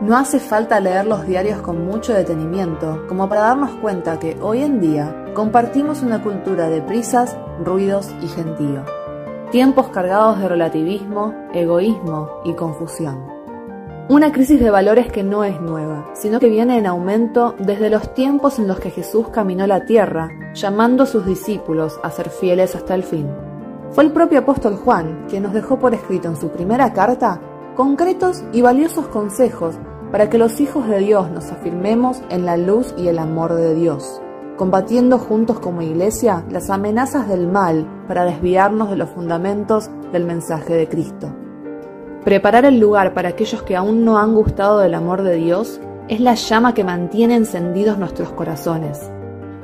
No 0.00 0.16
hace 0.16 0.38
falta 0.38 0.78
leer 0.78 1.06
los 1.06 1.26
diarios 1.26 1.60
con 1.60 1.84
mucho 1.84 2.14
detenimiento 2.14 3.04
como 3.08 3.28
para 3.28 3.40
darnos 3.40 3.72
cuenta 3.80 4.20
que 4.20 4.38
hoy 4.40 4.62
en 4.62 4.80
día 4.80 5.24
compartimos 5.34 6.02
una 6.02 6.22
cultura 6.22 6.68
de 6.68 6.80
prisas, 6.80 7.36
ruidos 7.64 8.14
y 8.22 8.28
gentío. 8.28 8.84
Tiempos 9.50 9.88
cargados 9.88 10.38
de 10.38 10.48
relativismo, 10.48 11.34
egoísmo 11.52 12.30
y 12.44 12.52
confusión. 12.52 13.26
Una 14.08 14.30
crisis 14.30 14.60
de 14.60 14.70
valores 14.70 15.10
que 15.10 15.24
no 15.24 15.42
es 15.42 15.60
nueva, 15.60 16.10
sino 16.14 16.38
que 16.38 16.48
viene 16.48 16.78
en 16.78 16.86
aumento 16.86 17.56
desde 17.58 17.90
los 17.90 18.14
tiempos 18.14 18.60
en 18.60 18.68
los 18.68 18.78
que 18.78 18.90
Jesús 18.90 19.30
caminó 19.30 19.66
la 19.66 19.84
tierra, 19.84 20.30
llamando 20.54 21.02
a 21.02 21.06
sus 21.06 21.26
discípulos 21.26 21.98
a 22.04 22.10
ser 22.12 22.30
fieles 22.30 22.76
hasta 22.76 22.94
el 22.94 23.02
fin. 23.02 23.28
Fue 23.90 24.04
el 24.04 24.12
propio 24.12 24.38
apóstol 24.38 24.76
Juan 24.76 25.26
quien 25.28 25.42
nos 25.42 25.52
dejó 25.52 25.80
por 25.80 25.92
escrito 25.92 26.28
en 26.28 26.36
su 26.36 26.50
primera 26.50 26.92
carta 26.92 27.40
concretos 27.74 28.42
y 28.52 28.60
valiosos 28.60 29.06
consejos 29.06 29.76
para 30.10 30.30
que 30.30 30.38
los 30.38 30.60
hijos 30.60 30.88
de 30.88 30.98
Dios 30.98 31.30
nos 31.30 31.50
afirmemos 31.52 32.22
en 32.30 32.46
la 32.46 32.56
luz 32.56 32.94
y 32.96 33.08
el 33.08 33.18
amor 33.18 33.54
de 33.54 33.74
Dios, 33.74 34.20
combatiendo 34.56 35.18
juntos 35.18 35.60
como 35.60 35.82
iglesia 35.82 36.44
las 36.50 36.70
amenazas 36.70 37.28
del 37.28 37.46
mal 37.46 37.86
para 38.08 38.24
desviarnos 38.24 38.90
de 38.90 38.96
los 38.96 39.10
fundamentos 39.10 39.90
del 40.12 40.24
mensaje 40.24 40.74
de 40.74 40.88
Cristo. 40.88 41.32
Preparar 42.24 42.64
el 42.64 42.80
lugar 42.80 43.14
para 43.14 43.30
aquellos 43.30 43.62
que 43.62 43.76
aún 43.76 44.04
no 44.04 44.18
han 44.18 44.34
gustado 44.34 44.80
del 44.80 44.94
amor 44.94 45.22
de 45.22 45.36
Dios 45.36 45.80
es 46.08 46.20
la 46.20 46.34
llama 46.34 46.74
que 46.74 46.84
mantiene 46.84 47.36
encendidos 47.36 47.98
nuestros 47.98 48.30
corazones. 48.32 49.10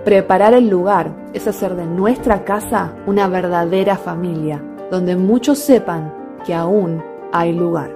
Preparar 0.04 0.52
el 0.52 0.68
lugar 0.68 1.14
es 1.32 1.48
hacer 1.48 1.74
de 1.74 1.86
nuestra 1.86 2.44
casa 2.44 2.92
una 3.06 3.26
verdadera 3.28 3.96
familia, 3.96 4.62
donde 4.90 5.16
muchos 5.16 5.58
sepan 5.58 6.14
que 6.46 6.54
aún 6.54 7.02
hay 7.32 7.54
lugar. 7.54 7.90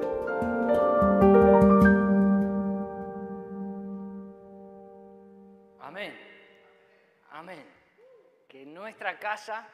Casa, 9.18 9.66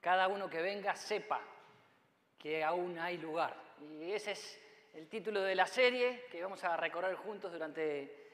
cada 0.00 0.28
uno 0.28 0.48
que 0.48 0.62
venga 0.62 0.94
sepa 0.94 1.40
que 2.38 2.62
aún 2.62 2.98
hay 2.98 3.18
lugar. 3.18 3.56
Y 4.00 4.12
ese 4.12 4.32
es 4.32 4.60
el 4.94 5.08
título 5.08 5.42
de 5.42 5.54
la 5.54 5.66
serie 5.66 6.26
que 6.30 6.42
vamos 6.42 6.62
a 6.64 6.76
recorrer 6.76 7.16
juntos 7.16 7.52
durante 7.52 8.28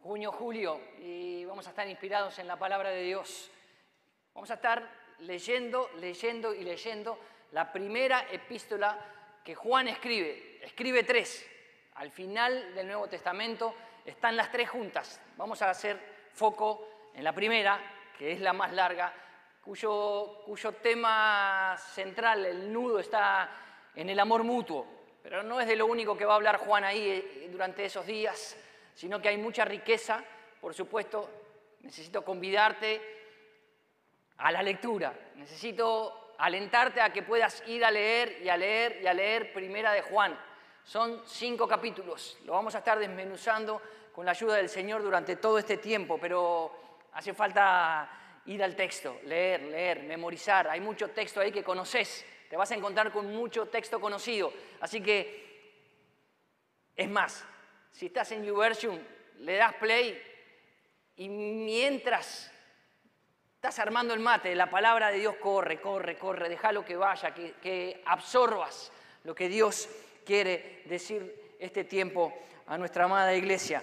junio, 0.00 0.30
julio, 0.32 0.80
y 0.98 1.44
vamos 1.44 1.66
a 1.66 1.70
estar 1.70 1.88
inspirados 1.88 2.38
en 2.38 2.46
la 2.46 2.56
palabra 2.56 2.90
de 2.90 3.02
Dios. 3.02 3.50
Vamos 4.34 4.50
a 4.50 4.54
estar 4.54 4.88
leyendo, 5.20 5.90
leyendo 5.96 6.54
y 6.54 6.62
leyendo 6.62 7.18
la 7.52 7.72
primera 7.72 8.26
epístola 8.30 8.98
que 9.44 9.54
Juan 9.54 9.88
escribe. 9.88 10.60
Escribe 10.62 11.02
tres. 11.04 11.48
Al 11.94 12.10
final 12.10 12.74
del 12.74 12.86
Nuevo 12.86 13.08
Testamento 13.08 13.74
están 14.06 14.36
las 14.36 14.50
tres 14.50 14.70
juntas. 14.70 15.20
Vamos 15.36 15.60
a 15.62 15.70
hacer 15.70 15.98
foco 16.32 17.10
en 17.14 17.24
la 17.24 17.32
primera, 17.32 17.78
que 18.16 18.32
es 18.32 18.40
la 18.40 18.52
más 18.52 18.72
larga, 18.72 19.12
cuyo, 19.62 20.44
tema 20.80 21.76
central, 21.76 22.46
el 22.46 22.72
nudo, 22.72 23.00
está 23.00 23.50
en 23.94 24.08
el 24.08 24.18
amor 24.20 24.44
mutuo. 24.44 24.86
Pero 25.22 25.42
no 25.42 25.60
es 25.60 25.66
de 25.66 25.74
lo 25.74 25.86
único 25.86 26.16
que 26.16 26.24
va 26.24 26.34
a 26.34 26.36
hablar 26.36 26.58
Juan 26.58 26.84
ahí 26.84 27.08
eh, 27.08 27.48
durante 27.50 27.84
esos 27.84 28.06
días, 28.06 28.56
sino 28.94 29.20
que 29.20 29.28
hay 29.28 29.36
mucha 29.36 29.64
riqueza. 29.64 30.22
Por 30.60 30.72
supuesto, 30.72 31.28
necesito 31.80 32.24
convidarte 32.24 33.00
a 34.36 34.52
la 34.52 34.62
lectura. 34.62 35.12
Necesito 35.34 36.34
alentarte 36.38 37.00
a 37.00 37.12
que 37.12 37.24
puedas 37.24 37.66
ir 37.66 37.84
a 37.84 37.90
leer 37.90 38.40
y 38.42 38.48
a 38.48 38.56
leer 38.56 39.00
y 39.02 39.06
a 39.06 39.14
leer 39.14 39.52
Primera 39.52 39.92
de 39.92 40.02
Juan. 40.02 40.38
Son 40.86 41.22
cinco 41.26 41.68
capítulos. 41.68 42.38
Lo 42.46 42.54
vamos 42.54 42.74
a 42.74 42.78
estar 42.78 42.98
desmenuzando 42.98 43.82
con 44.14 44.24
la 44.24 44.30
ayuda 44.30 44.56
del 44.56 44.70
Señor 44.70 45.02
durante 45.02 45.36
todo 45.36 45.58
este 45.58 45.76
tiempo, 45.76 46.16
pero 46.18 46.86
Hace 47.16 47.32
falta 47.32 48.10
ir 48.44 48.62
al 48.62 48.76
texto, 48.76 49.20
leer, 49.24 49.62
leer, 49.62 50.02
memorizar. 50.02 50.68
Hay 50.68 50.80
mucho 50.80 51.08
texto 51.08 51.40
ahí 51.40 51.50
que 51.50 51.64
conoces. 51.64 52.26
Te 52.50 52.58
vas 52.58 52.70
a 52.72 52.74
encontrar 52.74 53.10
con 53.10 53.34
mucho 53.34 53.68
texto 53.68 53.98
conocido. 53.98 54.52
Así 54.82 55.00
que, 55.00 55.80
es 56.94 57.08
más, 57.08 57.42
si 57.90 58.06
estás 58.06 58.32
en 58.32 58.44
YouVersion, 58.44 59.02
le 59.38 59.56
das 59.56 59.72
play 59.76 60.22
y 61.16 61.30
mientras 61.30 62.52
estás 63.54 63.78
armando 63.78 64.12
el 64.12 64.20
mate, 64.20 64.54
la 64.54 64.68
palabra 64.68 65.10
de 65.10 65.20
Dios 65.20 65.36
corre, 65.36 65.80
corre, 65.80 66.18
corre, 66.18 66.50
déjalo 66.50 66.84
que 66.84 66.96
vaya, 66.96 67.32
que, 67.32 68.02
absorbas 68.04 68.92
lo 69.24 69.34
que 69.34 69.48
Dios 69.48 69.88
quiere 70.26 70.82
decir 70.86 71.56
este 71.58 71.84
tiempo 71.84 72.34
a 72.66 72.76
nuestra 72.76 73.04
amada 73.04 73.32
iglesia. 73.32 73.82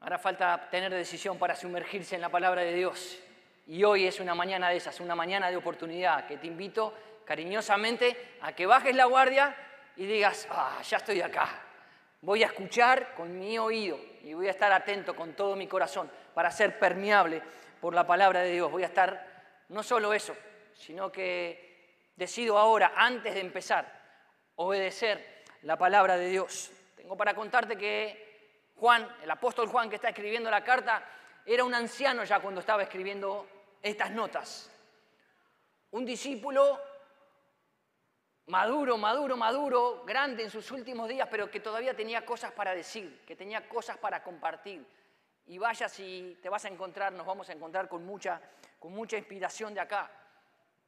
Ahora 0.00 0.18
falta 0.18 0.68
tener 0.70 0.92
decisión 0.92 1.38
para 1.38 1.54
sumergirse 1.54 2.14
en 2.14 2.22
la 2.22 2.30
palabra 2.30 2.62
de 2.62 2.72
Dios. 2.72 3.18
Y 3.66 3.84
hoy 3.84 4.06
es 4.06 4.18
una 4.18 4.34
mañana 4.34 4.70
de 4.70 4.76
esas, 4.78 4.98
una 4.98 5.14
mañana 5.14 5.50
de 5.50 5.56
oportunidad 5.56 6.26
que 6.26 6.38
te 6.38 6.46
invito 6.46 6.94
cariñosamente 7.26 8.38
a 8.40 8.54
que 8.54 8.64
bajes 8.64 8.96
la 8.96 9.04
guardia 9.04 9.54
y 9.96 10.06
digas, 10.06 10.48
ah, 10.50 10.80
ya 10.82 10.96
estoy 10.96 11.20
acá. 11.20 11.48
Voy 12.22 12.42
a 12.42 12.46
escuchar 12.46 13.14
con 13.14 13.38
mi 13.38 13.58
oído 13.58 13.98
y 14.24 14.32
voy 14.32 14.48
a 14.48 14.52
estar 14.52 14.72
atento 14.72 15.14
con 15.14 15.34
todo 15.34 15.54
mi 15.54 15.66
corazón 15.66 16.10
para 16.34 16.50
ser 16.50 16.78
permeable 16.78 17.42
por 17.80 17.94
la 17.94 18.06
palabra 18.06 18.40
de 18.40 18.52
Dios. 18.52 18.70
Voy 18.70 18.82
a 18.82 18.86
estar 18.86 19.44
no 19.68 19.82
solo 19.82 20.14
eso, 20.14 20.34
sino 20.72 21.12
que 21.12 21.69
decido 22.20 22.58
ahora, 22.58 22.92
antes 22.96 23.32
de 23.32 23.40
empezar, 23.40 23.90
obedecer 24.56 25.42
la 25.62 25.78
palabra 25.78 26.18
de 26.18 26.28
Dios. 26.28 26.70
Tengo 26.94 27.16
para 27.16 27.32
contarte 27.32 27.78
que 27.78 28.66
Juan, 28.76 29.08
el 29.22 29.30
apóstol 29.30 29.68
Juan 29.68 29.88
que 29.88 29.96
está 29.96 30.10
escribiendo 30.10 30.50
la 30.50 30.62
carta, 30.62 31.02
era 31.46 31.64
un 31.64 31.72
anciano 31.72 32.22
ya 32.24 32.38
cuando 32.40 32.60
estaba 32.60 32.82
escribiendo 32.82 33.48
estas 33.80 34.10
notas. 34.10 34.70
Un 35.92 36.04
discípulo 36.04 36.78
maduro, 38.48 38.98
maduro, 38.98 39.38
maduro, 39.38 40.04
grande 40.04 40.42
en 40.42 40.50
sus 40.50 40.70
últimos 40.72 41.08
días, 41.08 41.26
pero 41.30 41.50
que 41.50 41.60
todavía 41.60 41.96
tenía 41.96 42.26
cosas 42.26 42.52
para 42.52 42.74
decir, 42.74 43.22
que 43.26 43.34
tenía 43.34 43.66
cosas 43.66 43.96
para 43.96 44.22
compartir. 44.22 44.86
Y 45.46 45.56
vaya 45.56 45.88
si 45.88 46.38
te 46.42 46.50
vas 46.50 46.66
a 46.66 46.68
encontrar, 46.68 47.14
nos 47.14 47.24
vamos 47.24 47.48
a 47.48 47.54
encontrar 47.54 47.88
con 47.88 48.04
mucha, 48.04 48.42
con 48.78 48.92
mucha 48.92 49.16
inspiración 49.16 49.72
de 49.72 49.80
acá. 49.80 50.19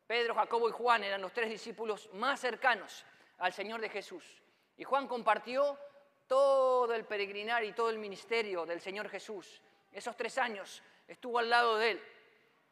Pedro, 0.06 0.34
Jacobo 0.34 0.68
y 0.68 0.72
Juan 0.72 1.04
eran 1.04 1.22
los 1.22 1.32
tres 1.32 1.48
discípulos 1.48 2.10
más 2.14 2.40
cercanos 2.40 3.04
al 3.38 3.52
Señor 3.52 3.80
de 3.80 3.88
Jesús. 3.88 4.42
Y 4.76 4.84
Juan 4.84 5.06
compartió 5.06 5.78
todo 6.26 6.92
el 6.94 7.04
peregrinar 7.04 7.64
y 7.64 7.72
todo 7.72 7.90
el 7.90 7.98
ministerio 7.98 8.64
del 8.66 8.80
Señor 8.80 9.08
Jesús. 9.08 9.60
Esos 9.92 10.16
tres 10.16 10.38
años 10.38 10.82
estuvo 11.06 11.38
al 11.38 11.50
lado 11.50 11.76
de 11.76 11.92
Él, 11.92 12.02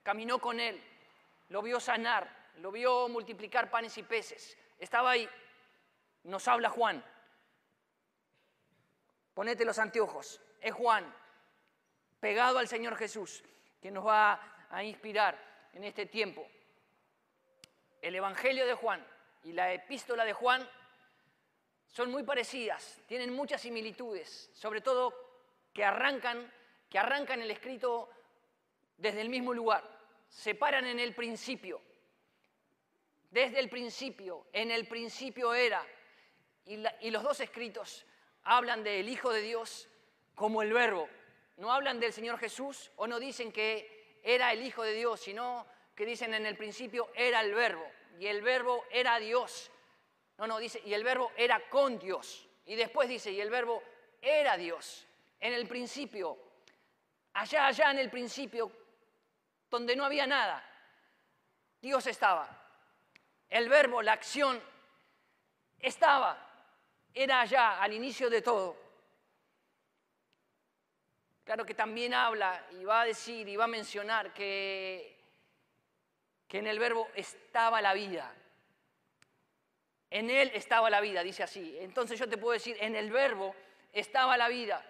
caminó 0.02 0.38
con 0.38 0.60
Él, 0.60 0.82
lo 1.48 1.62
vio 1.62 1.80
sanar, 1.80 2.50
lo 2.56 2.70
vio 2.70 3.08
multiplicar 3.08 3.70
panes 3.70 3.96
y 3.98 4.02
peces. 4.02 4.56
Estaba 4.78 5.10
ahí. 5.10 5.28
Nos 6.24 6.46
habla 6.48 6.70
Juan. 6.70 7.04
Ponete 9.34 9.64
los 9.64 9.78
anteojos. 9.78 10.40
Es 10.60 10.74
Juan, 10.74 11.14
pegado 12.20 12.58
al 12.58 12.68
Señor 12.68 12.96
Jesús, 12.96 13.42
que 13.80 13.90
nos 13.90 14.06
va 14.06 14.66
a 14.70 14.84
inspirar 14.84 15.38
en 15.72 15.84
este 15.84 16.06
tiempo. 16.06 16.46
El 18.00 18.14
Evangelio 18.14 18.66
de 18.66 18.74
Juan 18.74 19.06
y 19.44 19.52
la 19.52 19.72
epístola 19.72 20.24
de 20.24 20.32
Juan 20.32 20.68
son 21.86 22.10
muy 22.10 22.22
parecidas, 22.22 23.00
tienen 23.06 23.34
muchas 23.34 23.60
similitudes, 23.62 24.50
sobre 24.54 24.80
todo 24.80 25.14
que 25.72 25.84
arrancan, 25.84 26.52
que 26.88 26.98
arrancan 26.98 27.42
el 27.42 27.50
escrito 27.50 28.08
desde 28.96 29.20
el 29.20 29.28
mismo 29.28 29.52
lugar, 29.52 29.84
se 30.28 30.54
paran 30.54 30.86
en 30.86 31.00
el 31.00 31.14
principio, 31.14 31.80
desde 33.30 33.58
el 33.58 33.68
principio, 33.68 34.46
en 34.52 34.70
el 34.70 34.86
principio 34.86 35.52
era, 35.52 35.84
y, 36.64 36.82
y 37.00 37.10
los 37.10 37.22
dos 37.22 37.40
escritos 37.40 38.06
hablan 38.44 38.84
del 38.84 39.08
Hijo 39.08 39.32
de 39.32 39.42
Dios 39.42 39.88
como 40.34 40.62
el 40.62 40.72
Verbo, 40.72 41.08
no 41.56 41.72
hablan 41.72 42.00
del 42.00 42.12
Señor 42.12 42.38
Jesús 42.38 42.92
o 42.96 43.06
no 43.06 43.18
dicen 43.18 43.52
que 43.52 44.20
era 44.22 44.52
el 44.52 44.62
Hijo 44.62 44.82
de 44.82 44.92
Dios, 44.92 45.20
sino 45.20 45.66
que 46.00 46.06
dicen 46.06 46.34
en 46.34 46.46
el 46.46 46.56
principio 46.56 47.10
era 47.14 47.40
el 47.40 47.54
Verbo, 47.54 47.86
y 48.18 48.26
el 48.26 48.42
Verbo 48.42 48.84
era 48.90 49.18
Dios 49.18 49.70
no, 50.40 50.46
no, 50.46 50.58
dice, 50.58 50.80
y 50.86 50.94
el 50.94 51.04
verbo 51.04 51.32
era 51.36 51.68
con 51.68 51.98
Dios. 51.98 52.48
Y 52.64 52.74
después 52.74 53.10
dice, 53.10 53.30
y 53.30 53.42
el 53.42 53.50
verbo 53.50 53.82
era 54.22 54.56
Dios. 54.56 55.06
En 55.38 55.52
el 55.52 55.68
principio, 55.68 56.38
allá, 57.34 57.66
allá 57.66 57.90
en 57.90 57.98
el 57.98 58.08
principio, 58.08 58.72
donde 59.68 59.94
no 59.94 60.06
había 60.06 60.26
nada, 60.26 60.64
Dios 61.78 62.06
estaba. 62.06 62.48
El 63.50 63.68
verbo, 63.68 64.00
la 64.00 64.14
acción, 64.14 64.62
estaba. 65.78 66.38
Era 67.12 67.42
allá, 67.42 67.78
al 67.78 67.92
inicio 67.92 68.30
de 68.30 68.40
todo. 68.40 68.78
Claro 71.44 71.66
que 71.66 71.74
también 71.74 72.14
habla 72.14 72.66
y 72.70 72.84
va 72.84 73.02
a 73.02 73.04
decir 73.04 73.46
y 73.46 73.56
va 73.56 73.64
a 73.64 73.68
mencionar 73.68 74.32
que, 74.32 75.19
que 76.50 76.58
en 76.58 76.66
el 76.66 76.80
verbo 76.80 77.08
estaba 77.14 77.80
la 77.80 77.94
vida 77.94 78.34
En 80.10 80.28
él 80.28 80.50
estaba 80.52 80.90
la 80.90 81.00
vida, 81.00 81.22
dice 81.22 81.44
así. 81.44 81.76
Entonces 81.78 82.18
yo 82.18 82.28
te 82.28 82.36
puedo 82.36 82.52
decir, 82.52 82.76
en 82.80 82.96
el 82.96 83.12
verbo 83.12 83.54
estaba 83.92 84.36
la 84.36 84.48
vida. 84.48 84.84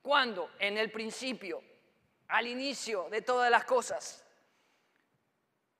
¿Cuándo? 0.00 0.52
En 0.60 0.78
el 0.78 0.92
principio, 0.92 1.60
al 2.28 2.46
inicio 2.46 3.08
de 3.10 3.22
todas 3.22 3.50
las 3.50 3.64
cosas. 3.64 4.24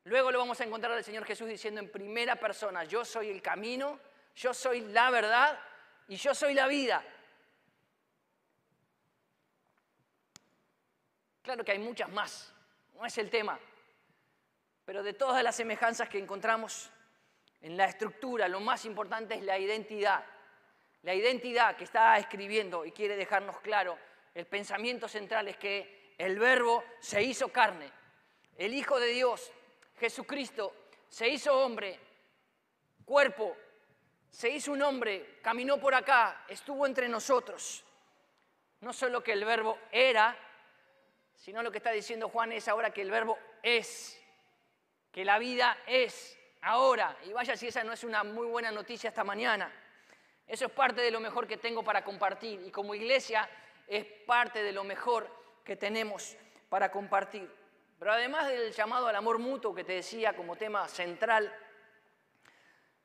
Luego 0.03 0.33
lo 0.33 0.41
vamos 0.41 0.61
a 0.61 0.65
encontrar 0.65 0.93
al 0.93 1.05
Señor 1.05 1.25
Jesús 1.25 1.47
diciendo 1.47 1.81
en 1.81 1.93
primera 1.93 2.35
persona, 2.35 2.83
yo 2.83 3.05
soy 3.05 3.31
el 3.31 3.41
camino, 3.41 4.01
yo 4.35 4.53
soy 4.53 4.81
la 4.81 5.11
verdad 5.11 5.57
y 6.09 6.17
yo 6.17 6.35
soy 6.35 6.55
la 6.55 6.67
vida. 6.67 7.05
Claro 11.43 11.65
que 11.65 11.71
hay 11.71 11.79
muchas 11.79 12.09
más, 12.09 12.53
no 12.95 13.07
es 13.07 13.17
el 13.19 13.31
tema, 13.31 13.61
pero 14.91 15.05
de 15.05 15.13
todas 15.13 15.45
las 15.45 15.55
semejanzas 15.55 16.09
que 16.09 16.19
encontramos 16.19 16.91
en 17.61 17.77
la 17.77 17.85
estructura, 17.85 18.49
lo 18.49 18.59
más 18.59 18.85
importante 18.85 19.37
es 19.37 19.43
la 19.45 19.57
identidad. 19.57 20.25
La 21.03 21.15
identidad 21.15 21.77
que 21.77 21.85
está 21.85 22.19
escribiendo 22.19 22.85
y 22.85 22.91
quiere 22.91 23.15
dejarnos 23.15 23.61
claro, 23.61 23.97
el 24.35 24.47
pensamiento 24.47 25.07
central 25.07 25.47
es 25.47 25.57
que 25.59 26.17
el 26.19 26.41
verbo 26.41 26.83
se 26.99 27.23
hizo 27.23 27.51
carne. 27.51 27.89
El 28.59 28.75
Hijo 28.75 28.99
de 28.99 29.07
Dios, 29.13 29.53
Jesucristo, 29.97 30.75
se 31.09 31.29
hizo 31.29 31.57
hombre, 31.57 31.97
cuerpo, 33.05 33.57
se 34.29 34.51
hizo 34.51 34.73
un 34.73 34.83
hombre, 34.83 35.39
caminó 35.41 35.79
por 35.79 35.95
acá, 35.95 36.47
estuvo 36.49 36.85
entre 36.85 37.09
nosotros. 37.09 37.85
No 38.81 38.93
solo 38.93 39.23
que 39.23 39.35
el 39.35 39.45
verbo 39.45 39.79
era, 39.93 40.37
sino 41.37 41.63
lo 41.63 41.71
que 41.71 41.79
está 41.79 41.93
diciendo 41.93 42.29
Juan 42.29 42.51
es 42.51 42.67
ahora 42.67 42.93
que 42.93 43.03
el 43.03 43.13
verbo 43.13 43.39
es, 43.63 44.20
que 45.13 45.25
la 45.25 45.39
vida 45.39 45.79
es 45.87 46.39
ahora. 46.63 47.17
Y 47.25 47.33
vaya 47.33 47.57
si 47.57 47.69
esa 47.69 47.85
no 47.85 47.93
es 47.93 48.05
una 48.05 48.25
muy 48.25 48.47
buena 48.47 48.71
noticia 48.71 49.09
esta 49.09 49.25
mañana. 49.25 49.73
Eso 50.47 50.67
es 50.67 50.73
parte 50.73 51.01
de 51.01 51.11
lo 51.11 51.21
mejor 51.21 51.47
que 51.47 51.57
tengo 51.57 51.83
para 51.83 52.03
compartir 52.03 52.61
y 52.67 52.71
como 52.71 52.95
iglesia 52.95 53.49
es 53.87 54.05
parte 54.05 54.63
de 54.63 54.73
lo 54.73 54.85
mejor 54.85 55.29
que 55.65 55.77
tenemos 55.77 56.37
para 56.69 56.91
compartir. 56.91 57.49
Pero 57.99 58.13
además 58.13 58.49
del 58.49 58.73
llamado 58.73 59.09
al 59.09 59.17
amor 59.17 59.39
mutuo 59.39 59.75
que 59.75 59.85
te 59.85 59.93
decía 59.93 60.35
como 60.35 60.57
tema 60.57 60.89
central, 60.89 61.53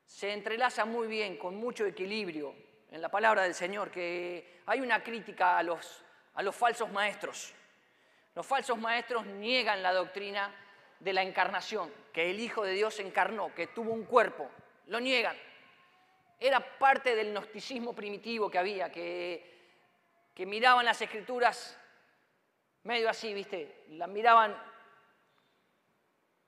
se 0.04 0.32
entrelaza 0.32 0.84
muy 0.84 1.06
bien, 1.06 1.36
con 1.36 1.56
mucho 1.56 1.84
equilibrio 1.84 2.54
en 2.90 3.02
la 3.02 3.08
palabra 3.08 3.42
del 3.42 3.54
Señor, 3.54 3.90
que 3.90 4.62
hay 4.66 4.80
una 4.80 5.02
crítica 5.02 5.58
a 5.58 5.62
los, 5.62 6.04
a 6.34 6.42
los 6.42 6.54
falsos 6.54 6.90
maestros. 6.90 7.52
Los 8.34 8.46
falsos 8.46 8.78
maestros 8.78 9.26
niegan 9.26 9.82
la 9.82 9.92
doctrina 9.92 10.54
de 11.00 11.12
la 11.12 11.22
encarnación, 11.22 11.92
que 12.12 12.30
el 12.30 12.40
Hijo 12.40 12.64
de 12.64 12.72
Dios 12.72 12.98
encarnó, 13.00 13.54
que 13.54 13.66
tuvo 13.68 13.92
un 13.92 14.04
cuerpo. 14.04 14.50
Lo 14.86 15.00
niegan. 15.00 15.36
Era 16.38 16.60
parte 16.78 17.14
del 17.14 17.32
gnosticismo 17.32 17.94
primitivo 17.94 18.50
que 18.50 18.58
había, 18.58 18.90
que, 18.90 19.56
que 20.34 20.46
miraban 20.46 20.84
las 20.84 21.00
escrituras 21.00 21.78
medio 22.84 23.10
así, 23.10 23.34
¿viste? 23.34 23.84
Las 23.90 24.08
miraban 24.08 24.56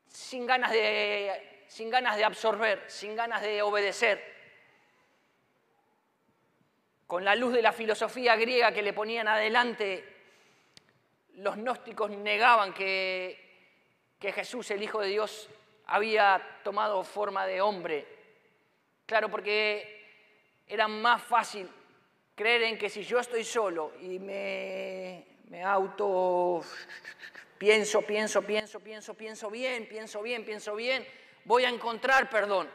sin 0.07 0.47
ganas 0.47 0.71
de, 0.71 1.65
sin 1.69 1.91
ganas 1.91 2.17
de 2.17 2.25
absorber, 2.25 2.85
sin 2.89 3.17
ganas 3.17 3.43
de 3.43 3.63
obedecer. 3.63 4.37
Con 7.07 7.25
la 7.25 7.35
luz 7.35 7.55
de 7.55 7.63
la 7.63 7.73
filosofía 7.73 8.37
griega 8.37 8.73
que 8.73 8.83
le 8.83 8.93
ponían 8.93 9.29
adelante, 9.29 10.05
los 11.35 11.57
gnósticos 11.57 12.11
negaban 12.11 12.75
que, 12.75 13.48
que 14.19 14.33
Jesús, 14.33 14.71
el 14.71 14.83
Hijo 14.83 15.01
de 15.01 15.09
Dios, 15.09 15.49
había 15.87 16.61
tomado 16.63 17.03
forma 17.05 17.47
de 17.47 17.61
hombre 17.61 18.19
Claro, 19.09 19.31
porque 19.31 20.05
era 20.67 20.87
más 20.87 21.23
fácil 21.23 21.67
creer 22.35 22.65
en 22.65 22.77
que 22.77 22.91
si 22.91 23.03
yo 23.03 23.19
estoy 23.19 23.43
solo 23.43 23.95
y 24.03 24.19
me, 24.19 25.25
me 25.49 25.65
auto 25.65 26.61
pienso, 27.59 28.03
pienso, 28.03 28.43
pienso, 28.43 28.81
pienso, 28.81 29.15
pienso 29.15 29.51
bien, 29.51 29.89
pienso 29.89 30.21
bien, 30.21 30.45
pienso 30.45 30.75
bien, 30.75 31.09
voy 31.47 31.65
a 31.65 31.71
encontrar 31.71 32.29
perdón. 32.29 32.69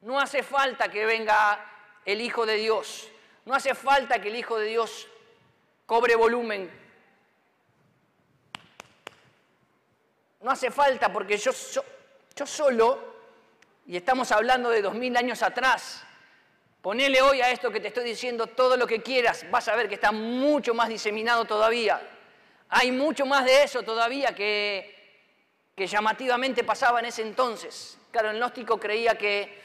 No 0.00 0.18
hace 0.18 0.42
falta 0.42 0.90
que 0.90 1.04
venga 1.04 2.00
el 2.06 2.22
Hijo 2.22 2.46
de 2.46 2.56
Dios. 2.56 3.10
No 3.44 3.52
hace 3.52 3.74
falta 3.74 4.22
que 4.22 4.28
el 4.28 4.36
Hijo 4.36 4.56
de 4.56 4.68
Dios 4.68 5.06
cobre 5.84 6.16
volumen. 6.16 6.70
No 10.42 10.50
hace 10.50 10.70
falta 10.70 11.12
porque 11.12 11.38
yo, 11.38 11.52
yo, 12.36 12.46
solo 12.46 13.12
y 13.86 13.96
estamos 13.96 14.32
hablando 14.32 14.70
de 14.70 14.82
dos 14.82 14.94
mil 14.94 15.16
años 15.16 15.40
atrás. 15.42 16.02
Ponele 16.80 17.22
hoy 17.22 17.40
a 17.40 17.50
esto 17.50 17.70
que 17.70 17.78
te 17.78 17.88
estoy 17.88 18.02
diciendo 18.04 18.48
todo 18.48 18.76
lo 18.76 18.88
que 18.88 19.02
quieras, 19.02 19.48
vas 19.52 19.68
a 19.68 19.76
ver 19.76 19.88
que 19.88 19.94
está 19.94 20.10
mucho 20.10 20.74
más 20.74 20.88
diseminado 20.88 21.44
todavía. 21.44 22.02
Hay 22.70 22.90
mucho 22.90 23.24
más 23.24 23.44
de 23.44 23.62
eso 23.62 23.84
todavía 23.84 24.34
que, 24.34 25.30
que 25.76 25.86
llamativamente 25.86 26.64
pasaba 26.64 26.98
en 26.98 27.06
ese 27.06 27.22
entonces. 27.22 27.98
Claro, 28.10 28.30
el 28.30 28.38
gnóstico 28.38 28.80
creía 28.80 29.16
que, 29.16 29.62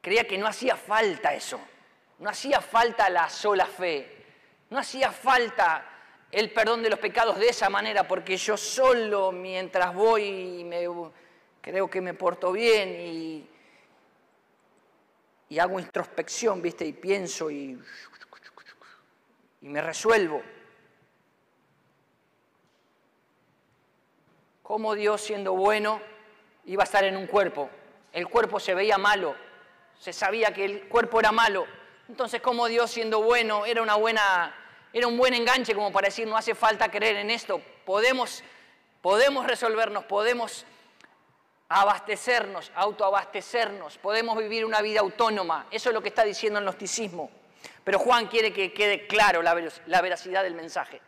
creía 0.00 0.24
que 0.24 0.36
no 0.36 0.48
hacía 0.48 0.74
falta 0.76 1.32
eso, 1.32 1.60
no 2.18 2.28
hacía 2.28 2.60
falta 2.60 3.08
la 3.08 3.28
sola 3.28 3.66
fe, 3.66 4.24
no 4.70 4.78
hacía 4.78 5.12
falta 5.12 5.89
el 6.32 6.52
perdón 6.52 6.82
de 6.82 6.90
los 6.90 6.98
pecados 6.98 7.38
de 7.38 7.48
esa 7.48 7.68
manera, 7.68 8.06
porque 8.06 8.36
yo 8.36 8.56
solo 8.56 9.32
mientras 9.32 9.94
voy 9.94 10.60
y 10.60 10.64
me 10.64 10.86
creo 11.60 11.90
que 11.90 12.00
me 12.00 12.14
porto 12.14 12.52
bien 12.52 13.00
y, 13.00 13.46
y 15.48 15.58
hago 15.58 15.80
introspección, 15.80 16.62
¿viste? 16.62 16.86
Y 16.86 16.92
pienso 16.92 17.50
y, 17.50 17.78
y 19.60 19.68
me 19.68 19.82
resuelvo. 19.82 20.42
¿Cómo 24.62 24.94
Dios, 24.94 25.20
siendo 25.20 25.54
bueno, 25.54 26.00
iba 26.66 26.82
a 26.82 26.84
estar 26.84 27.02
en 27.02 27.16
un 27.16 27.26
cuerpo? 27.26 27.68
El 28.12 28.28
cuerpo 28.28 28.60
se 28.60 28.72
veía 28.72 28.98
malo, 28.98 29.34
se 29.98 30.12
sabía 30.12 30.54
que 30.54 30.64
el 30.64 30.88
cuerpo 30.88 31.18
era 31.18 31.32
malo. 31.32 31.66
Entonces, 32.08 32.40
¿cómo 32.40 32.66
Dios, 32.68 32.90
siendo 32.90 33.20
bueno, 33.22 33.66
era, 33.66 33.82
una 33.82 33.96
buena, 33.96 34.54
era 34.92 35.06
un 35.06 35.16
buen 35.16 35.34
enganche 35.34 35.74
como 35.74 35.92
para 35.92 36.06
decir, 36.06 36.26
no 36.26 36.36
hace 36.36 36.54
falta 36.54 36.90
creer 36.90 37.16
en 37.16 37.30
esto? 37.30 37.60
Podemos, 37.84 38.42
podemos 39.00 39.46
resolvernos, 39.46 40.04
podemos 40.04 40.66
abastecernos, 41.68 42.72
autoabastecernos, 42.74 43.96
podemos 43.98 44.36
vivir 44.36 44.64
una 44.64 44.82
vida 44.82 45.00
autónoma. 45.00 45.66
Eso 45.70 45.90
es 45.90 45.94
lo 45.94 46.02
que 46.02 46.08
está 46.08 46.24
diciendo 46.24 46.58
el 46.58 46.64
gnosticismo. 46.64 47.30
Pero 47.84 48.00
Juan 48.00 48.26
quiere 48.26 48.52
que 48.52 48.72
quede 48.72 49.06
claro 49.06 49.40
la, 49.40 49.54
veracidad 49.54 50.42
del 50.42 50.54
mensaje. 50.54 51.00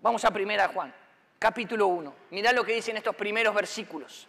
Vamos 0.00 0.24
a 0.24 0.30
primera 0.30 0.68
Juan, 0.68 0.94
capítulo 1.38 1.88
1. 1.88 2.14
Mirá 2.30 2.52
lo 2.52 2.64
que 2.64 2.72
dicen 2.72 2.96
estos 2.96 3.14
primeros 3.14 3.54
versículos. 3.54 4.28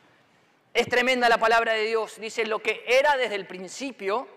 Es 0.73 0.87
tremenda 0.87 1.29
la 1.29 1.37
palabra 1.37 1.73
de 1.73 1.85
Dios. 1.85 2.19
Dice 2.19 2.45
lo 2.45 2.59
que 2.59 2.83
era 2.87 3.15
desde 3.15 3.35
el 3.35 3.47
principio, 3.47 4.27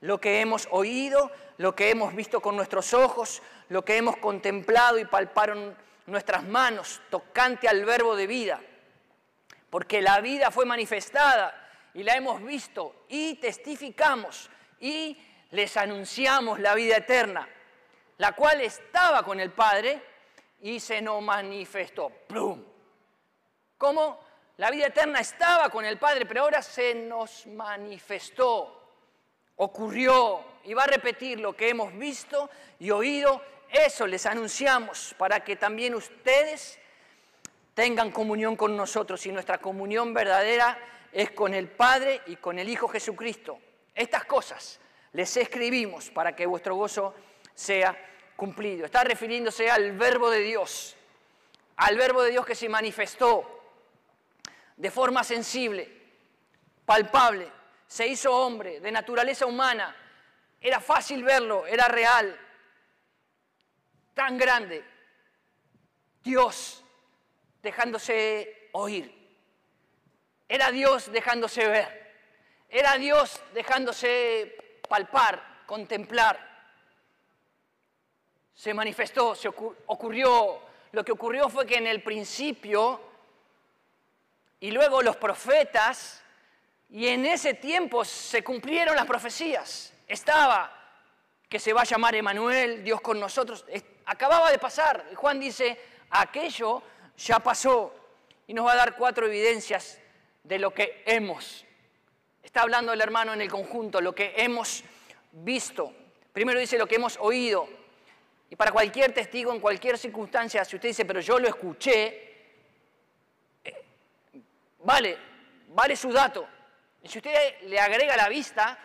lo 0.00 0.18
que 0.18 0.40
hemos 0.40 0.66
oído, 0.70 1.30
lo 1.58 1.76
que 1.76 1.90
hemos 1.90 2.14
visto 2.14 2.40
con 2.40 2.56
nuestros 2.56 2.94
ojos, 2.94 3.42
lo 3.68 3.84
que 3.84 3.96
hemos 3.96 4.16
contemplado 4.16 4.98
y 4.98 5.04
palparon 5.04 5.76
nuestras 6.06 6.42
manos, 6.44 7.02
tocante 7.10 7.68
al 7.68 7.84
verbo 7.84 8.16
de 8.16 8.26
vida 8.26 8.60
porque 9.70 10.00
la 10.00 10.20
vida 10.20 10.50
fue 10.50 10.64
manifestada 10.64 11.54
y 11.94 12.02
la 12.02 12.16
hemos 12.16 12.42
visto 12.42 13.04
y 13.08 13.34
testificamos 13.34 14.50
y 14.80 15.18
les 15.50 15.76
anunciamos 15.76 16.60
la 16.60 16.74
vida 16.74 16.96
eterna, 16.96 17.48
la 18.18 18.32
cual 18.32 18.60
estaba 18.60 19.22
con 19.22 19.40
el 19.40 19.50
Padre 19.50 20.02
y 20.60 20.80
se 20.80 21.00
nos 21.02 21.22
manifestó. 21.22 22.10
¡Plum! 22.26 22.64
¿Cómo? 23.76 24.20
La 24.56 24.70
vida 24.70 24.86
eterna 24.86 25.20
estaba 25.20 25.70
con 25.70 25.84
el 25.84 25.98
Padre, 25.98 26.26
pero 26.26 26.42
ahora 26.42 26.62
se 26.62 26.94
nos 26.94 27.46
manifestó, 27.46 28.87
ocurrió, 29.58 30.44
y 30.64 30.74
va 30.74 30.84
a 30.84 30.86
repetir 30.86 31.40
lo 31.40 31.54
que 31.54 31.68
hemos 31.68 31.96
visto 31.96 32.50
y 32.78 32.90
oído, 32.90 33.42
eso 33.70 34.06
les 34.06 34.26
anunciamos 34.26 35.14
para 35.18 35.44
que 35.44 35.56
también 35.56 35.94
ustedes 35.94 36.78
tengan 37.74 38.10
comunión 38.10 38.56
con 38.56 38.76
nosotros 38.76 39.24
y 39.26 39.32
nuestra 39.32 39.58
comunión 39.58 40.12
verdadera 40.12 40.78
es 41.12 41.30
con 41.30 41.54
el 41.54 41.68
Padre 41.68 42.22
y 42.26 42.36
con 42.36 42.58
el 42.58 42.68
Hijo 42.68 42.88
Jesucristo. 42.88 43.58
Estas 43.94 44.24
cosas 44.24 44.80
les 45.12 45.36
escribimos 45.36 46.10
para 46.10 46.34
que 46.34 46.46
vuestro 46.46 46.74
gozo 46.74 47.14
sea 47.54 47.96
cumplido. 48.36 48.84
Está 48.84 49.04
refiriéndose 49.04 49.70
al 49.70 49.92
verbo 49.92 50.30
de 50.30 50.40
Dios, 50.40 50.96
al 51.76 51.96
verbo 51.96 52.22
de 52.22 52.30
Dios 52.30 52.46
que 52.46 52.54
se 52.54 52.68
manifestó 52.68 53.60
de 54.76 54.90
forma 54.90 55.24
sensible, 55.24 55.90
palpable, 56.84 57.50
se 57.88 58.06
hizo 58.06 58.32
hombre, 58.32 58.80
de 58.80 58.92
naturaleza 58.92 59.46
humana, 59.46 59.96
era 60.60 60.78
fácil 60.78 61.24
verlo, 61.24 61.66
era 61.66 61.88
real, 61.88 62.38
tan 64.12 64.36
grande. 64.36 64.84
Dios 66.22 66.84
dejándose 67.62 68.68
oír. 68.72 69.14
Era 70.48 70.70
Dios 70.70 71.10
dejándose 71.10 71.66
ver. 71.66 72.14
Era 72.68 72.98
Dios 72.98 73.40
dejándose 73.54 74.78
palpar, 74.88 75.62
contemplar. 75.66 76.46
Se 78.54 78.74
manifestó, 78.74 79.34
se 79.34 79.48
ocurrió. 79.48 80.60
Lo 80.92 81.04
que 81.04 81.12
ocurrió 81.12 81.48
fue 81.48 81.66
que 81.66 81.76
en 81.76 81.86
el 81.86 82.02
principio 82.02 83.00
y 84.60 84.72
luego 84.72 85.02
los 85.02 85.16
profetas, 85.16 86.22
y 86.90 87.08
en 87.08 87.26
ese 87.26 87.54
tiempo 87.54 88.04
se 88.04 88.42
cumplieron 88.42 88.96
las 88.96 89.06
profecías. 89.06 89.92
Estaba 90.06 90.74
que 91.48 91.58
se 91.58 91.72
va 91.72 91.82
a 91.82 91.84
llamar 91.84 92.14
Emanuel, 92.14 92.82
Dios 92.82 93.00
con 93.00 93.20
nosotros. 93.20 93.64
Acababa 94.06 94.50
de 94.50 94.58
pasar. 94.58 95.04
Juan 95.14 95.38
dice, 95.38 95.78
aquello 96.10 96.82
ya 97.16 97.38
pasó. 97.40 97.94
Y 98.46 98.54
nos 98.54 98.66
va 98.66 98.72
a 98.72 98.76
dar 98.76 98.96
cuatro 98.96 99.26
evidencias 99.26 99.98
de 100.44 100.58
lo 100.58 100.72
que 100.72 101.02
hemos. 101.04 101.64
Está 102.42 102.62
hablando 102.62 102.92
el 102.92 103.00
hermano 103.00 103.34
en 103.34 103.42
el 103.42 103.50
conjunto, 103.50 104.00
lo 104.00 104.14
que 104.14 104.34
hemos 104.36 104.82
visto. 105.32 105.92
Primero 106.32 106.58
dice 106.58 106.78
lo 106.78 106.86
que 106.86 106.94
hemos 106.94 107.18
oído. 107.20 107.68
Y 108.48 108.56
para 108.56 108.72
cualquier 108.72 109.12
testigo, 109.12 109.52
en 109.52 109.60
cualquier 109.60 109.98
circunstancia, 109.98 110.64
si 110.64 110.76
usted 110.76 110.88
dice, 110.88 111.04
pero 111.04 111.20
yo 111.20 111.38
lo 111.38 111.48
escuché, 111.48 112.06
eh, 113.62 113.84
vale, 114.78 115.18
vale 115.68 115.94
su 115.94 116.10
dato. 116.10 116.48
Y 117.02 117.08
si 117.08 117.18
usted 117.18 117.60
le 117.62 117.78
agrega 117.78 118.16
la 118.16 118.28
vista, 118.28 118.78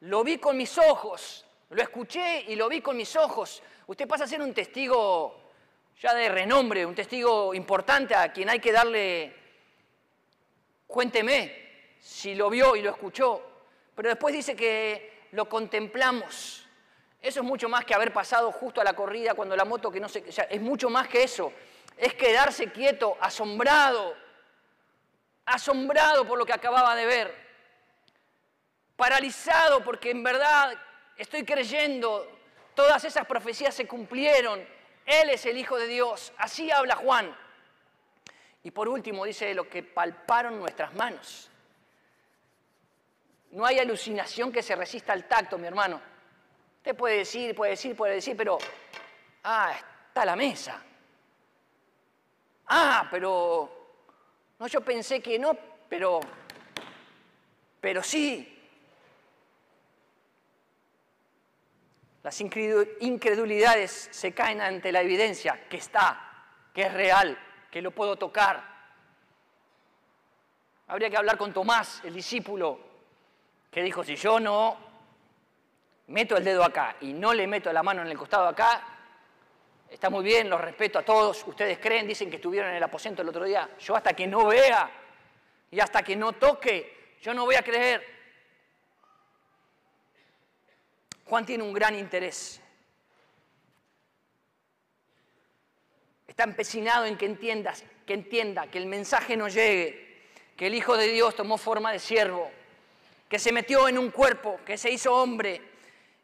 lo 0.00 0.24
vi 0.24 0.38
con 0.38 0.56
mis 0.56 0.76
ojos, 0.78 1.44
lo 1.70 1.82
escuché 1.82 2.44
y 2.48 2.56
lo 2.56 2.68
vi 2.68 2.80
con 2.80 2.96
mis 2.96 3.14
ojos. 3.16 3.62
Usted 3.86 4.06
pasa 4.06 4.24
a 4.24 4.26
ser 4.28 4.40
un 4.40 4.54
testigo 4.54 5.40
ya 6.00 6.14
de 6.14 6.28
renombre, 6.28 6.84
un 6.84 6.94
testigo 6.94 7.54
importante 7.54 8.14
a 8.14 8.32
quien 8.32 8.48
hay 8.48 8.58
que 8.58 8.72
darle, 8.72 9.36
cuénteme 10.86 11.96
si 12.00 12.34
lo 12.34 12.50
vio 12.50 12.74
y 12.76 12.82
lo 12.82 12.90
escuchó. 12.90 13.42
Pero 13.94 14.08
después 14.08 14.34
dice 14.34 14.56
que 14.56 15.26
lo 15.32 15.48
contemplamos. 15.48 16.66
Eso 17.20 17.40
es 17.40 17.46
mucho 17.46 17.68
más 17.68 17.84
que 17.84 17.94
haber 17.94 18.12
pasado 18.12 18.50
justo 18.50 18.80
a 18.80 18.84
la 18.84 18.94
corrida 18.94 19.34
cuando 19.34 19.54
la 19.54 19.64
moto 19.64 19.90
que 19.90 20.00
no 20.00 20.08
se... 20.08 20.24
es 20.26 20.60
mucho 20.60 20.90
más 20.90 21.06
que 21.08 21.22
eso. 21.22 21.52
Es 21.96 22.14
quedarse 22.14 22.72
quieto, 22.72 23.16
asombrado, 23.20 24.16
asombrado 25.44 26.26
por 26.26 26.38
lo 26.38 26.46
que 26.46 26.52
acababa 26.52 26.94
de 26.94 27.06
ver, 27.06 27.34
paralizado 28.96 29.82
porque 29.82 30.10
en 30.10 30.22
verdad 30.22 30.74
estoy 31.16 31.44
creyendo, 31.44 32.28
todas 32.74 33.04
esas 33.04 33.26
profecías 33.26 33.74
se 33.74 33.86
cumplieron, 33.86 34.60
Él 35.06 35.30
es 35.30 35.44
el 35.46 35.58
Hijo 35.58 35.76
de 35.76 35.86
Dios, 35.86 36.32
así 36.38 36.70
habla 36.70 36.96
Juan. 36.96 37.36
Y 38.64 38.70
por 38.70 38.88
último 38.88 39.24
dice 39.24 39.54
lo 39.54 39.68
que 39.68 39.82
palparon 39.82 40.58
nuestras 40.58 40.94
manos. 40.94 41.50
No 43.50 43.66
hay 43.66 43.78
alucinación 43.78 44.52
que 44.52 44.62
se 44.62 44.76
resista 44.76 45.12
al 45.12 45.26
tacto, 45.26 45.58
mi 45.58 45.66
hermano. 45.66 46.00
Usted 46.78 46.96
puede 46.96 47.18
decir, 47.18 47.54
puede 47.54 47.72
decir, 47.72 47.94
puede 47.94 48.14
decir, 48.14 48.36
pero, 48.36 48.58
ah, 49.44 49.74
está 50.08 50.24
la 50.24 50.36
mesa. 50.36 50.82
Ah, 52.68 53.08
pero 53.10 53.81
no, 54.62 54.68
yo 54.68 54.80
pensé 54.80 55.20
que 55.20 55.40
no, 55.40 55.58
pero, 55.88 56.20
pero 57.80 58.00
sí. 58.00 58.48
Las 62.22 62.40
incredulidades 62.40 64.08
se 64.12 64.32
caen 64.32 64.60
ante 64.60 64.92
la 64.92 65.00
evidencia 65.00 65.66
que 65.68 65.78
está, 65.78 66.44
que 66.72 66.82
es 66.82 66.94
real, 66.94 67.36
que 67.72 67.82
lo 67.82 67.90
puedo 67.90 68.14
tocar. 68.14 68.62
Habría 70.86 71.10
que 71.10 71.16
hablar 71.16 71.36
con 71.36 71.52
Tomás, 71.52 72.00
el 72.04 72.14
discípulo, 72.14 72.78
que 73.68 73.82
dijo, 73.82 74.04
si 74.04 74.14
yo 74.14 74.38
no 74.38 74.76
meto 76.06 76.36
el 76.36 76.44
dedo 76.44 76.62
acá 76.62 76.98
y 77.00 77.12
no 77.12 77.34
le 77.34 77.48
meto 77.48 77.72
la 77.72 77.82
mano 77.82 78.02
en 78.02 78.08
el 78.08 78.16
costado 78.16 78.46
acá, 78.46 78.91
Está 79.92 80.08
muy 80.08 80.24
bien, 80.24 80.48
los 80.48 80.58
respeto 80.58 80.98
a 80.98 81.02
todos. 81.02 81.46
Ustedes 81.46 81.78
creen, 81.78 82.08
dicen 82.08 82.30
que 82.30 82.36
estuvieron 82.36 82.70
en 82.70 82.76
el 82.76 82.82
aposento 82.82 83.20
el 83.20 83.28
otro 83.28 83.44
día. 83.44 83.68
Yo 83.78 83.94
hasta 83.94 84.14
que 84.14 84.26
no 84.26 84.46
vea 84.46 84.90
y 85.70 85.78
hasta 85.80 86.02
que 86.02 86.16
no 86.16 86.32
toque, 86.32 87.16
yo 87.20 87.34
no 87.34 87.44
voy 87.44 87.56
a 87.56 87.62
creer. 87.62 88.02
Juan 91.26 91.44
tiene 91.44 91.62
un 91.62 91.74
gran 91.74 91.94
interés. 91.94 92.58
Está 96.26 96.44
empecinado 96.44 97.04
en 97.04 97.18
que 97.18 97.26
entiendas, 97.26 97.84
que 98.06 98.14
entienda, 98.14 98.68
que 98.68 98.78
el 98.78 98.86
mensaje 98.86 99.36
no 99.36 99.48
llegue, 99.48 100.22
que 100.56 100.68
el 100.68 100.74
Hijo 100.74 100.96
de 100.96 101.08
Dios 101.08 101.36
tomó 101.36 101.58
forma 101.58 101.92
de 101.92 101.98
siervo, 101.98 102.50
que 103.28 103.38
se 103.38 103.52
metió 103.52 103.86
en 103.88 103.98
un 103.98 104.10
cuerpo, 104.10 104.58
que 104.64 104.78
se 104.78 104.90
hizo 104.90 105.14
hombre, 105.14 105.60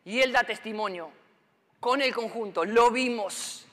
y 0.06 0.20
él 0.20 0.32
da 0.32 0.42
testimonio 0.42 1.17
con 1.80 2.02
el 2.02 2.14
conjunto, 2.14 2.64
lo 2.64 2.90
vimos, 2.90 3.66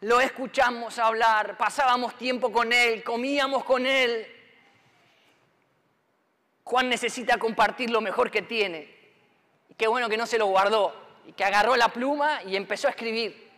lo 0.00 0.20
escuchamos 0.20 0.98
hablar, 0.98 1.56
pasábamos 1.56 2.16
tiempo 2.16 2.50
con 2.50 2.72
él, 2.72 3.04
comíamos 3.04 3.64
con 3.64 3.84
él. 3.86 4.26
Juan 6.64 6.88
necesita 6.88 7.36
compartir 7.36 7.90
lo 7.90 8.00
mejor 8.00 8.30
que 8.30 8.42
tiene. 8.42 8.94
Y 9.68 9.74
qué 9.74 9.86
bueno 9.88 10.08
que 10.08 10.16
no 10.16 10.26
se 10.26 10.38
lo 10.38 10.46
guardó 10.46 10.94
y 11.26 11.32
que 11.32 11.44
agarró 11.44 11.76
la 11.76 11.88
pluma 11.88 12.42
y 12.44 12.56
empezó 12.56 12.88
a 12.88 12.92
escribir. 12.92 13.50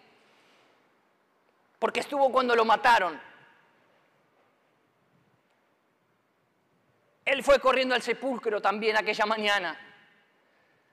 Porque 1.78 2.00
estuvo 2.00 2.30
cuando 2.32 2.56
lo 2.56 2.64
mataron. 2.64 3.20
Él 7.24 7.42
fue 7.44 7.60
corriendo 7.60 7.94
al 7.94 8.02
sepulcro 8.02 8.60
también 8.60 8.96
aquella 8.96 9.26
mañana. 9.26 9.78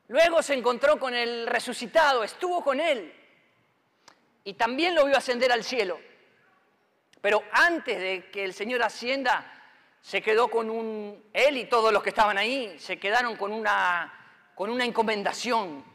Luego 0.09 0.41
se 0.41 0.55
encontró 0.55 0.99
con 0.99 1.13
el 1.13 1.45
resucitado, 1.45 2.23
estuvo 2.23 2.63
con 2.63 2.79
él 2.79 3.13
y 4.43 4.55
también 4.55 4.95
lo 4.95 5.05
vio 5.05 5.15
ascender 5.15 5.51
al 5.51 5.63
cielo. 5.63 5.99
Pero 7.21 7.43
antes 7.51 7.99
de 7.99 8.31
que 8.31 8.43
el 8.43 8.55
Señor 8.55 8.81
ascienda, 8.81 9.53
se 10.01 10.23
quedó 10.23 10.47
con 10.47 10.71
un, 10.71 11.29
él 11.31 11.57
y 11.57 11.65
todos 11.65 11.93
los 11.93 12.01
que 12.01 12.09
estaban 12.09 12.39
ahí, 12.39 12.79
se 12.79 12.97
quedaron 12.97 13.35
con 13.35 13.53
una, 13.53 14.11
con 14.55 14.71
una 14.71 14.83
encomendación, 14.83 15.85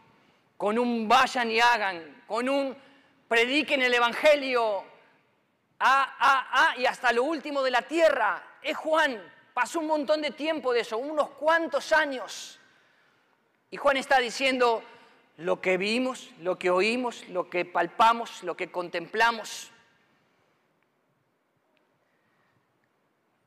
con 0.56 0.78
un 0.78 1.08
vayan 1.08 1.50
y 1.50 1.58
hagan, 1.58 2.22
con 2.28 2.48
un 2.48 2.76
prediquen 3.26 3.82
el 3.82 3.94
Evangelio, 3.94 4.84
a, 5.80 6.14
a, 6.20 6.70
a, 6.70 6.78
y 6.78 6.86
hasta 6.86 7.12
lo 7.12 7.24
último 7.24 7.64
de 7.64 7.72
la 7.72 7.82
tierra. 7.82 8.60
Es 8.62 8.76
Juan, 8.76 9.20
pasó 9.52 9.80
un 9.80 9.88
montón 9.88 10.22
de 10.22 10.30
tiempo 10.30 10.72
de 10.72 10.80
eso, 10.82 10.98
unos 10.98 11.30
cuantos 11.30 11.92
años. 11.92 12.60
Y 13.74 13.76
Juan 13.76 13.96
está 13.96 14.20
diciendo 14.20 14.84
lo 15.36 15.60
que 15.60 15.76
vimos, 15.78 16.30
lo 16.38 16.60
que 16.60 16.70
oímos, 16.70 17.28
lo 17.30 17.50
que 17.50 17.64
palpamos, 17.64 18.44
lo 18.44 18.56
que 18.56 18.70
contemplamos. 18.70 19.72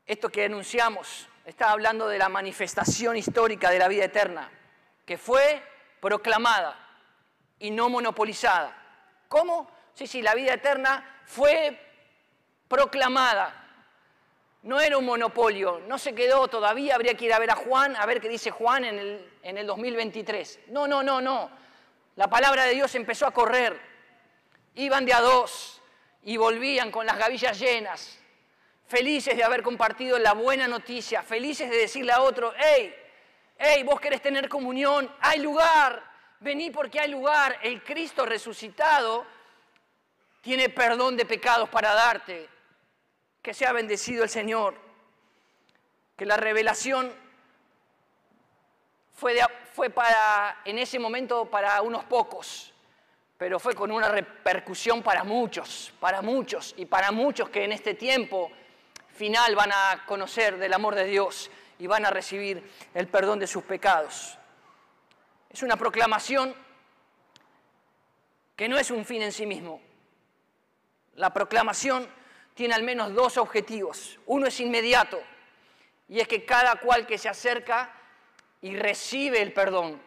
Esto 0.04 0.28
que 0.28 0.44
anunciamos 0.44 1.30
está 1.46 1.70
hablando 1.70 2.08
de 2.08 2.18
la 2.18 2.28
manifestación 2.28 3.16
histórica 3.16 3.70
de 3.70 3.78
la 3.78 3.88
vida 3.88 4.04
eterna, 4.04 4.52
que 5.06 5.16
fue 5.16 5.62
proclamada 5.98 6.78
y 7.58 7.70
no 7.70 7.88
monopolizada. 7.88 8.76
¿Cómo? 9.28 9.70
Sí, 9.94 10.06
sí, 10.06 10.20
la 10.20 10.34
vida 10.34 10.52
eterna 10.52 11.22
fue 11.24 11.80
proclamada 12.68 13.67
no 14.62 14.80
era 14.80 14.98
un 14.98 15.04
monopolio, 15.04 15.80
no 15.86 15.98
se 15.98 16.14
quedó 16.14 16.48
todavía, 16.48 16.94
habría 16.94 17.14
que 17.14 17.26
ir 17.26 17.32
a 17.32 17.38
ver 17.38 17.50
a 17.50 17.56
Juan, 17.56 17.94
a 17.96 18.04
ver 18.06 18.20
qué 18.20 18.28
dice 18.28 18.50
Juan 18.50 18.84
en 18.84 18.98
el, 18.98 19.30
en 19.42 19.58
el 19.58 19.66
2023. 19.66 20.60
No, 20.68 20.88
no, 20.88 21.02
no, 21.02 21.20
no. 21.20 21.50
La 22.16 22.28
palabra 22.28 22.64
de 22.64 22.74
Dios 22.74 22.94
empezó 22.94 23.26
a 23.26 23.30
correr. 23.30 23.80
Iban 24.74 25.04
de 25.04 25.12
a 25.12 25.20
dos 25.20 25.80
y 26.24 26.36
volvían 26.36 26.90
con 26.90 27.06
las 27.06 27.16
gavillas 27.16 27.58
llenas, 27.58 28.18
felices 28.86 29.36
de 29.36 29.44
haber 29.44 29.62
compartido 29.62 30.18
la 30.18 30.34
buena 30.34 30.66
noticia, 30.66 31.22
felices 31.22 31.70
de 31.70 31.76
decirle 31.76 32.12
a 32.12 32.20
otro, 32.20 32.52
hey, 32.58 32.94
hey, 33.58 33.82
vos 33.84 34.00
querés 34.00 34.20
tener 34.20 34.48
comunión, 34.48 35.10
hay 35.20 35.40
lugar, 35.40 36.02
vení 36.40 36.70
porque 36.70 37.00
hay 37.00 37.10
lugar. 37.10 37.58
El 37.62 37.82
Cristo 37.82 38.26
resucitado 38.26 39.24
tiene 40.40 40.68
perdón 40.68 41.16
de 41.16 41.24
pecados 41.24 41.68
para 41.68 41.94
darte 41.94 42.57
que 43.42 43.54
sea 43.54 43.72
bendecido 43.72 44.24
el 44.24 44.30
Señor, 44.30 44.74
que 46.16 46.26
la 46.26 46.36
revelación 46.36 47.12
fue, 49.14 49.38
fue 49.72 49.90
para, 49.90 50.60
en 50.64 50.78
ese 50.78 50.98
momento 50.98 51.46
para 51.46 51.80
unos 51.82 52.04
pocos, 52.04 52.72
pero 53.36 53.58
fue 53.58 53.74
con 53.74 53.90
una 53.92 54.08
repercusión 54.08 55.02
para 55.02 55.24
muchos, 55.24 55.92
para 56.00 56.22
muchos 56.22 56.74
y 56.76 56.86
para 56.86 57.12
muchos 57.12 57.48
que 57.50 57.64
en 57.64 57.72
este 57.72 57.94
tiempo 57.94 58.50
final 59.14 59.54
van 59.54 59.72
a 59.72 60.04
conocer 60.06 60.58
del 60.58 60.72
amor 60.72 60.94
de 60.94 61.04
Dios 61.04 61.50
y 61.78 61.86
van 61.86 62.04
a 62.06 62.10
recibir 62.10 62.68
el 62.94 63.08
perdón 63.08 63.38
de 63.38 63.46
sus 63.46 63.62
pecados. 63.62 64.38
Es 65.50 65.62
una 65.62 65.76
proclamación 65.76 66.54
que 68.56 68.68
no 68.68 68.76
es 68.76 68.90
un 68.90 69.04
fin 69.04 69.22
en 69.22 69.32
sí 69.32 69.46
mismo. 69.46 69.80
La 71.14 71.32
proclamación 71.32 72.08
tiene 72.58 72.74
al 72.74 72.82
menos 72.82 73.14
dos 73.14 73.36
objetivos. 73.36 74.18
Uno 74.26 74.48
es 74.48 74.58
inmediato 74.58 75.22
y 76.08 76.18
es 76.18 76.26
que 76.26 76.44
cada 76.44 76.74
cual 76.74 77.06
que 77.06 77.16
se 77.16 77.28
acerca 77.28 77.94
y 78.60 78.74
recibe 78.74 79.40
el 79.40 79.52
perdón. 79.52 80.02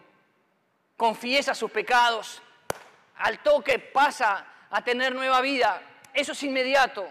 Confiesa 0.97 1.55
sus 1.55 1.71
pecados, 1.71 2.41
al 3.15 3.41
toque 3.41 3.79
pasa 3.79 4.45
a 4.69 4.83
tener 4.83 5.15
nueva 5.15 5.39
vida. 5.39 5.81
Eso 6.13 6.33
es 6.33 6.43
inmediato, 6.43 7.09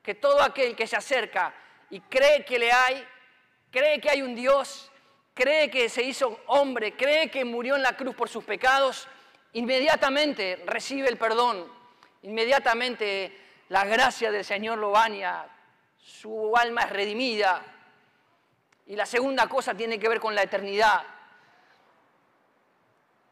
que 0.00 0.14
todo 0.14 0.40
aquel 0.40 0.76
que 0.76 0.86
se 0.86 0.94
acerca 0.94 1.52
y 1.90 1.98
cree 1.98 2.44
que 2.44 2.60
le 2.60 2.70
hay, 2.70 3.04
cree 3.72 4.00
que 4.00 4.10
hay 4.10 4.22
un 4.22 4.36
Dios, 4.36 4.92
cree 5.34 5.68
que 5.72 5.88
se 5.88 6.04
hizo 6.04 6.38
hombre, 6.46 6.94
cree 6.94 7.32
que 7.32 7.44
murió 7.44 7.74
en 7.74 7.82
la 7.82 7.96
cruz 7.96 8.14
por 8.14 8.28
sus 8.28 8.44
pecados, 8.44 9.08
inmediatamente 9.54 10.62
recibe 10.66 11.08
el 11.08 11.18
perdón, 11.18 11.66
inmediatamente 12.22 13.47
la 13.68 13.84
gracia 13.84 14.30
del 14.30 14.44
Señor 14.44 14.78
lo 14.78 14.90
baña, 14.90 15.46
su 15.98 16.56
alma 16.56 16.82
es 16.82 16.90
redimida. 16.90 17.62
Y 18.86 18.96
la 18.96 19.04
segunda 19.04 19.46
cosa 19.46 19.74
tiene 19.74 19.98
que 19.98 20.08
ver 20.08 20.20
con 20.20 20.34
la 20.34 20.42
eternidad, 20.42 21.02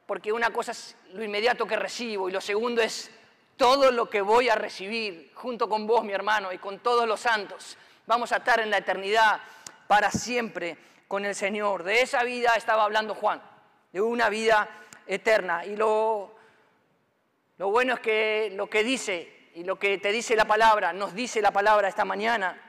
porque 0.07 0.33
una 0.33 0.51
cosa 0.51 0.73
es 0.73 0.97
lo 1.15 1.25
inmediato 1.25 1.67
que 1.67 1.77
recibo 1.77 2.29
y 2.29 2.33
lo 2.33 2.41
segundo 2.41 2.83
es 2.83 3.11
todo 3.57 3.91
lo 3.91 4.11
que 4.11 4.21
voy 4.21 4.51
a 4.51 4.55
recibir 4.55 5.33
junto 5.35 5.69
con 5.69 5.87
vos, 5.87 6.05
mi 6.05 6.13
hermano, 6.13 6.53
y 6.53 6.59
con 6.59 6.81
todos 6.81 7.09
los 7.09 7.21
santos. 7.21 7.79
Vamos 8.07 8.31
a 8.33 8.37
estar 8.37 8.61
en 8.61 8.71
la 8.71 8.79
eternidad 8.79 9.41
para 9.87 10.11
siempre 10.11 10.77
con 11.09 11.25
el 11.25 11.35
Señor. 11.35 11.83
De 11.83 12.03
esa 12.03 12.23
vida 12.23 12.53
estaba 12.55 12.85
hablando 12.85 13.15
Juan, 13.15 13.43
de 13.93 14.01
una 14.03 14.29
vida 14.29 14.69
eterna. 15.07 15.65
Y 15.65 15.75
lo, 15.75 16.35
lo 17.57 17.71
bueno 17.71 17.95
es 17.95 18.01
que 18.01 18.53
lo 18.55 18.69
que 18.69 18.85
dice 18.85 19.36
y 19.57 19.65
lo 19.65 19.79
que 19.79 19.97
te 19.97 20.13
dice 20.13 20.37
la 20.37 20.45
palabra, 20.45 20.93
nos 20.93 21.15
dice 21.15 21.41
la 21.41 21.51
palabra 21.51 21.89
esta 21.89 22.05
mañana, 22.05 22.61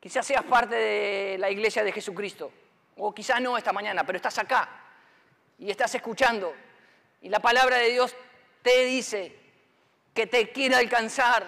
quizás 0.00 0.26
seas 0.26 0.42
parte 0.42 0.74
de 0.74 1.38
la 1.38 1.48
iglesia 1.50 1.84
de 1.84 1.92
Jesucristo, 1.92 2.50
o 2.96 3.14
quizás 3.14 3.40
no 3.40 3.56
esta 3.56 3.72
mañana, 3.72 4.04
pero 4.04 4.16
estás 4.16 4.36
acá 4.38 4.68
y 5.56 5.70
estás 5.70 5.94
escuchando. 5.94 6.52
Y 7.22 7.28
la 7.28 7.38
palabra 7.38 7.76
de 7.76 7.90
Dios 7.90 8.16
te 8.62 8.84
dice 8.86 9.38
que 10.12 10.26
te 10.26 10.50
quiere 10.50 10.74
alcanzar, 10.74 11.46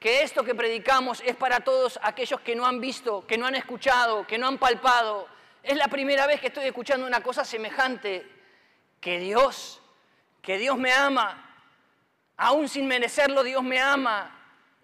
que 0.00 0.22
esto 0.24 0.42
que 0.42 0.56
predicamos 0.56 1.22
es 1.24 1.36
para 1.36 1.60
todos 1.60 2.00
aquellos 2.02 2.40
que 2.40 2.56
no 2.56 2.66
han 2.66 2.80
visto, 2.80 3.24
que 3.28 3.38
no 3.38 3.46
han 3.46 3.54
escuchado, 3.54 4.26
que 4.26 4.38
no 4.38 4.48
han 4.48 4.58
palpado. 4.58 5.28
Es 5.62 5.76
la 5.76 5.86
primera 5.86 6.26
vez 6.26 6.40
que 6.40 6.48
estoy 6.48 6.64
escuchando 6.64 7.06
una 7.06 7.22
cosa 7.22 7.44
semejante, 7.44 8.26
que 9.00 9.20
Dios, 9.20 9.80
que 10.42 10.58
Dios 10.58 10.76
me 10.76 10.92
ama, 10.92 11.45
aún 12.36 12.68
sin 12.68 12.86
merecerlo, 12.86 13.42
Dios 13.42 13.62
me 13.62 13.80
ama. 13.80 14.32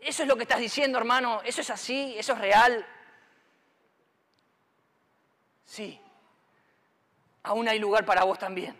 Eso 0.01 0.23
es 0.23 0.29
lo 0.29 0.37
que 0.37 0.43
estás 0.43 0.59
diciendo, 0.59 0.99
hermano, 0.99 1.41
eso 1.45 1.61
es 1.61 1.71
así, 1.71 2.15
eso 2.19 2.33
es 2.33 2.39
real. 2.39 2.87
Sí, 5.65 5.99
aún 7.45 7.69
hay 7.69 7.79
lugar 7.79 8.05
para 8.05 8.25
vos 8.25 8.39
también. 8.39 8.77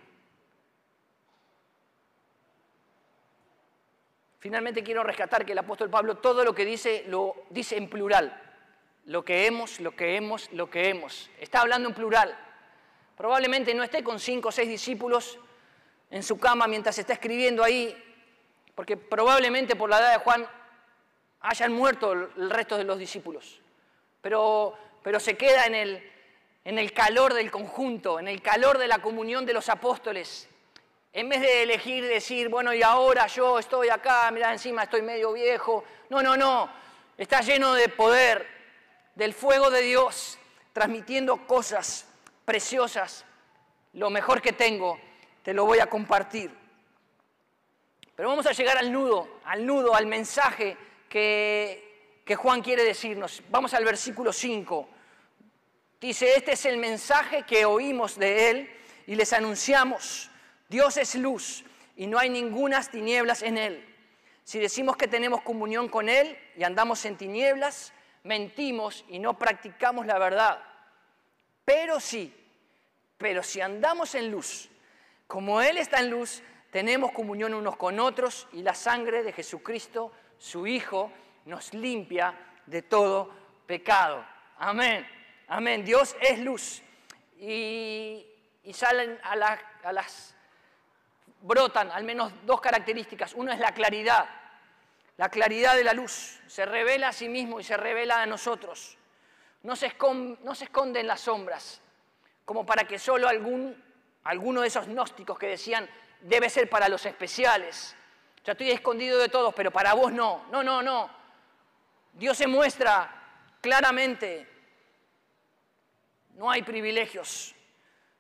Finalmente 4.41 4.83
quiero 4.83 5.05
rescatar 5.05 5.47
que 5.47 5.53
el 5.53 5.59
apóstol 5.59 5.89
Pablo 5.89 6.17
todo 6.17 6.45
lo 6.45 6.53
que 6.53 6.65
dice 6.65 7.05
lo 7.07 7.45
dice 7.51 7.77
en 7.77 7.89
plural. 7.89 8.37
Lo 9.05 9.25
que 9.25 9.47
hemos, 9.47 9.79
lo 9.79 9.95
que 9.95 10.17
hemos, 10.17 10.51
lo 10.53 10.69
que 10.69 10.89
hemos. 10.89 11.31
Está 11.39 11.61
hablando 11.61 11.89
en 11.89 11.95
plural. 11.95 12.37
Probablemente 13.17 13.73
no 13.73 13.85
esté 13.85 14.03
con 14.03 14.19
cinco 14.19 14.49
o 14.49 14.53
seis 14.53 14.69
discípulos 14.69 15.39
en 16.11 16.25
su 16.25 16.39
cama 16.39 16.67
mientras 16.67 16.99
está 16.99 17.13
escribiendo 17.13 17.63
ahí, 17.63 17.97
porque 18.75 18.97
probablemente 18.97 19.77
por 19.77 19.91
la 19.91 19.99
edad 19.99 20.13
de 20.13 20.19
Juan 20.19 20.47
hayan 21.41 21.73
muerto 21.73 22.13
el 22.13 22.51
resto 22.51 22.79
de 22.79 22.85
los 22.85 22.99
discípulos. 22.99 23.61
Pero, 24.21 24.77
pero 25.03 25.19
se 25.21 25.37
queda 25.37 25.67
en 25.67 25.75
el, 25.75 26.13
en 26.65 26.79
el 26.79 26.93
calor 26.93 27.35
del 27.35 27.51
conjunto, 27.51 28.21
en 28.21 28.29
el 28.29 28.41
calor 28.41 28.79
de 28.79 28.87
la 28.89 29.01
comunión 29.01 29.45
de 29.45 29.53
los 29.53 29.69
apóstoles, 29.69 30.49
en 31.13 31.29
vez 31.29 31.43
de 31.43 31.65
elegir 31.65 32.07
decir, 32.07 32.49
bueno, 32.49 32.73
y 32.73 32.83
ahora 32.83 33.27
yo 33.27 33.59
estoy 33.59 33.91
acá, 33.91 34.31
mira, 34.31 34.51
encima 34.51 34.85
estoy 34.85 35.03
medio 35.03 35.33
viejo. 35.33 35.85
No, 36.09 36.23
no, 36.23 36.37
no. 36.37 36.71
Está 37.19 37.43
lleno 37.43 37.75
de 37.75 37.89
poder, 37.91 38.49
del 39.15 39.35
fuego 39.35 39.71
de 39.71 39.83
Dios, 39.83 40.39
transmitiendo 40.73 41.47
cosas 41.47 42.07
preciosas. 42.47 43.27
Lo 43.93 44.09
mejor 44.09 44.41
que 44.41 44.53
tengo, 44.53 44.99
te 45.43 45.53
lo 45.53 45.67
voy 45.67 45.81
a 45.81 45.87
compartir. 45.87 46.62
Pero 48.23 48.31
vamos 48.31 48.47
a 48.47 48.53
llegar 48.53 48.79
al 48.79 48.93
nudo, 48.93 49.41
al 49.47 49.67
nudo, 49.67 49.97
al 49.97 50.07
mensaje 50.07 50.77
que, 51.09 52.23
Juan 52.37 52.63
quiere 52.63 52.85
decirnos. 52.85 53.43
Vamos 53.51 53.75
al 53.75 53.85
versículo 53.85 54.33
5. 54.33 54.89
Dice, 56.01 56.37
este 56.37 56.53
es 56.53 56.65
el 56.67 56.77
mensaje 56.77 57.43
que 57.43 57.65
oímos 57.65 58.17
de 58.17 58.51
él 58.51 58.71
y 59.09 59.17
les 59.17 59.33
anunciamos 59.33 60.31
Dios 60.69 60.99
es 60.99 61.17
luz 61.17 61.65
y 61.97 62.07
no 62.07 62.17
hay 62.17 62.31
ningunas 62.31 62.93
tinieblas 62.93 63.43
en 63.43 63.59
Él. 63.59 63.85
Si 64.45 64.61
decimos 64.61 64.97
que 64.97 65.09
tenemos 65.09 65.43
comunión 65.43 65.89
con 65.89 66.09
Él 66.09 66.39
y 66.57 66.63
andamos 66.63 67.05
en 67.05 67.17
tinieblas, 67.17 67.93
mentimos 68.23 69.05
y 69.09 69.19
no 69.19 69.37
practicamos 69.37 70.07
la 70.07 70.21
verdad. 70.21 70.63
Pero 71.65 71.99
sí, 71.99 72.33
pero 73.19 73.43
si 73.43 73.61
andamos 73.61 74.15
en 74.15 74.31
luz, 74.31 74.69
como 75.27 75.61
Él 75.61 75.77
está 75.77 75.99
en 75.99 76.11
luz, 76.11 76.41
tenemos 76.73 77.13
comunión 77.13 77.53
unos 77.53 77.77
con 77.77 78.01
otros 78.01 78.49
y 78.53 78.63
la 78.63 78.75
sangre 78.75 79.23
de 79.23 79.35
Jesucristo, 79.35 80.11
su 80.39 80.67
Hijo, 80.67 81.13
nos 81.45 81.75
limpia 81.75 82.35
de 82.65 82.81
todo 82.81 83.31
pecado. 83.67 84.25
Amén, 84.57 85.07
amén. 85.49 85.85
Dios 85.85 86.17
es 86.19 86.39
luz. 86.39 86.83
Y, 87.39 88.27
salen 88.73 89.19
a, 89.23 89.37
las 89.93 90.35
brotan 91.43 91.91
al 91.91 92.05
menos 92.05 92.33
dos 92.47 92.63
características. 92.63 93.35
Una 93.35 93.53
es 93.53 93.61
la 93.61 93.75
claridad, 93.75 94.25
la 95.19 95.29
claridad 95.29 95.77
de 95.77 95.85
la 95.85 95.93
luz. 95.93 96.41
Se 96.47 96.65
revela 96.65 97.09
a 97.09 97.13
sí 97.13 97.29
mismo 97.29 97.61
y 97.61 97.65
se 97.65 97.77
revela 97.77 98.23
a 98.23 98.27
nosotros. 98.27 98.97
No 99.63 99.77
se, 99.77 99.89
esconde, 99.89 101.01
en 101.01 101.07
las 101.07 101.21
sombras, 101.21 101.83
como 102.47 102.65
para 102.65 102.85
que 102.85 102.99
solo 102.99 103.29
algún, 103.29 103.77
alguno 104.25 104.63
de 104.63 104.69
esos 104.69 104.87
gnósticos 104.87 105.39
que 105.39 105.49
decían 105.49 105.87
debe 106.23 106.49
ser 106.49 106.69
para 106.69 106.89
los 106.89 107.05
especiales. 107.05 107.95
Ya 108.45 108.53
estoy 108.53 108.71
escondido 108.71 109.19
de 109.19 109.29
todos, 109.29 109.55
pero 109.55 109.71
para 109.71 109.95
vos 109.95 110.13
no. 110.13 110.47
No, 110.51 110.63
no, 110.63 110.83
no. 110.83 111.11
Dios 112.13 112.37
se 112.37 112.47
muestra 112.47 113.11
claramente. 113.61 114.49
No 116.35 116.51
hay 116.51 116.63
privilegios, 116.63 117.55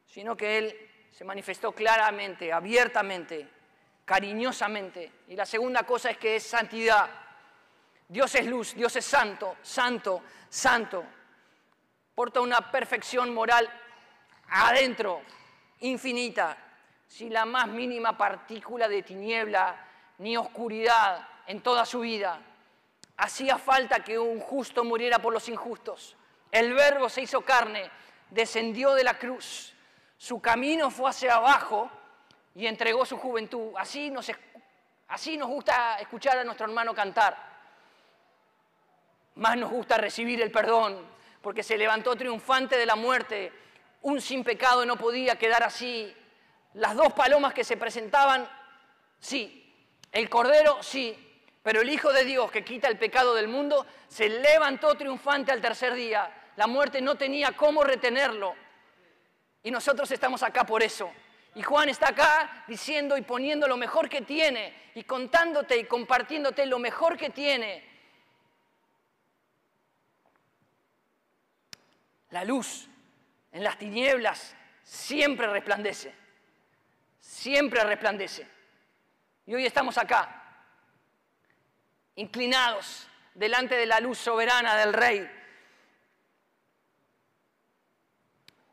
sino 0.07 0.37
que 0.37 0.59
Él 0.59 0.91
se 1.11 1.25
manifestó 1.25 1.73
claramente, 1.73 2.53
abiertamente, 2.53 3.49
cariñosamente. 4.05 5.13
Y 5.29 5.37
la 5.37 5.47
segunda 5.47 5.85
cosa 5.85 6.11
es 6.11 6.19
que 6.19 6.37
es 6.37 6.43
santidad. 6.43 7.09
Dios 8.09 8.35
es 8.35 8.47
luz, 8.47 8.75
Dios 8.75 8.95
es 8.97 9.05
santo, 9.05 9.57
santo, 9.63 10.23
santo. 10.49 11.05
Porta 12.15 12.41
una 12.41 12.71
perfección 12.71 13.33
moral 13.33 13.69
adentro, 14.49 15.23
infinita, 15.81 16.57
sin 17.13 17.33
la 17.33 17.45
más 17.45 17.69
mínima 17.69 18.17
partícula 18.17 18.89
de 18.89 19.03
tiniebla 19.03 19.77
ni 20.19 20.37
oscuridad 20.37 21.29
en 21.47 21.61
toda 21.61 21.85
su 21.85 22.01
vida. 22.01 22.41
Hacía 23.17 23.59
falta 23.59 24.01
que 24.01 24.19
un 24.19 24.41
justo 24.41 24.85
muriera 24.85 25.19
por 25.19 25.33
los 25.33 25.49
injustos. 25.49 26.17
El 26.51 26.73
verbo 26.73 27.09
se 27.09 27.23
hizo 27.23 27.43
carne, 27.43 27.91
descendió 28.31 28.95
de 28.95 29.05
la 29.05 29.19
cruz 29.19 29.73
su 30.23 30.41
camino 30.41 30.89
fue 30.89 31.11
hacia 31.11 31.35
abajo 31.35 31.91
y 32.55 32.69
entregó 32.69 33.05
su 33.05 33.19
juventud. 33.19 33.73
Así 33.77 34.09
nos, 34.09 34.31
así 35.09 35.37
nos 35.37 35.49
gusta 35.49 35.99
escuchar 35.99 36.39
a 36.39 36.45
nuestro 36.45 36.67
hermano 36.67 36.95
cantar. 36.95 37.37
Más 39.35 39.57
nos 39.57 39.69
gusta 39.69 39.99
recibir 39.99 40.41
el 40.41 40.53
perdón, 40.53 41.05
porque 41.41 41.65
se 41.65 41.77
levantó 41.77 42.15
triunfante 42.15 42.77
de 42.77 42.87
la 42.87 42.95
muerte. 42.95 43.53
Un 44.03 44.21
sin 44.21 44.45
pecado 44.45 44.87
no 44.87 44.95
podía 44.95 45.35
quedar 45.35 45.65
así. 45.65 46.15
Las 46.75 46.95
dos 46.97 47.13
palomas 47.13 47.53
que 47.55 47.65
se 47.65 47.77
presentaban, 47.77 48.49
sí. 49.19 49.59
El 50.11 50.29
cordero, 50.29 50.83
sí. 50.83 51.17
Pero 51.63 51.81
el 51.81 51.91
Hijo 51.91 52.13
de 52.13 52.25
Dios 52.25 52.51
que 52.51 52.65
quita 52.65 52.89
el 52.89 52.99
pecado 52.99 53.35
del 53.35 53.49
mundo 53.49 53.87
se 54.09 54.29
levantó 54.29 54.95
triunfante 54.97 55.53
al 55.53 55.61
tercer 55.61 55.95
día. 55.95 56.51
La 56.57 56.67
muerte 56.67 57.01
no 57.01 57.15
tenía 57.15 57.53
cómo 57.53 57.85
retenerlo. 57.85 58.55
Y 59.63 59.71
nosotros 59.71 60.11
estamos 60.11 60.43
acá 60.43 60.65
por 60.65 60.83
eso. 60.83 61.13
Y 61.55 61.63
Juan 61.63 61.89
está 61.89 62.09
acá 62.09 62.65
diciendo 62.67 63.17
y 63.17 63.23
poniendo 63.23 63.69
lo 63.69 63.77
mejor 63.77 64.09
que 64.09 64.23
tiene 64.23 64.91
y 64.95 65.05
contándote 65.05 65.77
y 65.77 65.85
compartiéndote 65.85 66.67
lo 66.67 66.79
mejor 66.79 67.17
que 67.17 67.31
tiene. 67.31 67.93
La 72.31 72.45
luz 72.45 72.89
en 73.53 73.63
las 73.63 73.77
tinieblas 73.77 74.57
siempre 74.83 75.47
resplandece, 75.47 76.15
siempre 77.43 77.83
resplandece. 77.83 78.47
Y 79.47 79.55
hoy 79.55 79.67
estamos 79.67 79.99
acá, 79.99 80.43
inclinados 82.15 83.09
delante 83.35 83.75
de 83.75 83.87
la 83.87 83.99
luz 83.99 84.19
soberana 84.19 84.77
del 84.77 84.93
Rey 84.93 85.29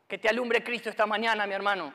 Que 0.07 0.17
te 0.17 0.27
alumbre 0.27 0.63
Cristo 0.63 0.89
esta 0.89 1.05
mañana, 1.05 1.45
mi 1.45 1.53
hermano. 1.53 1.93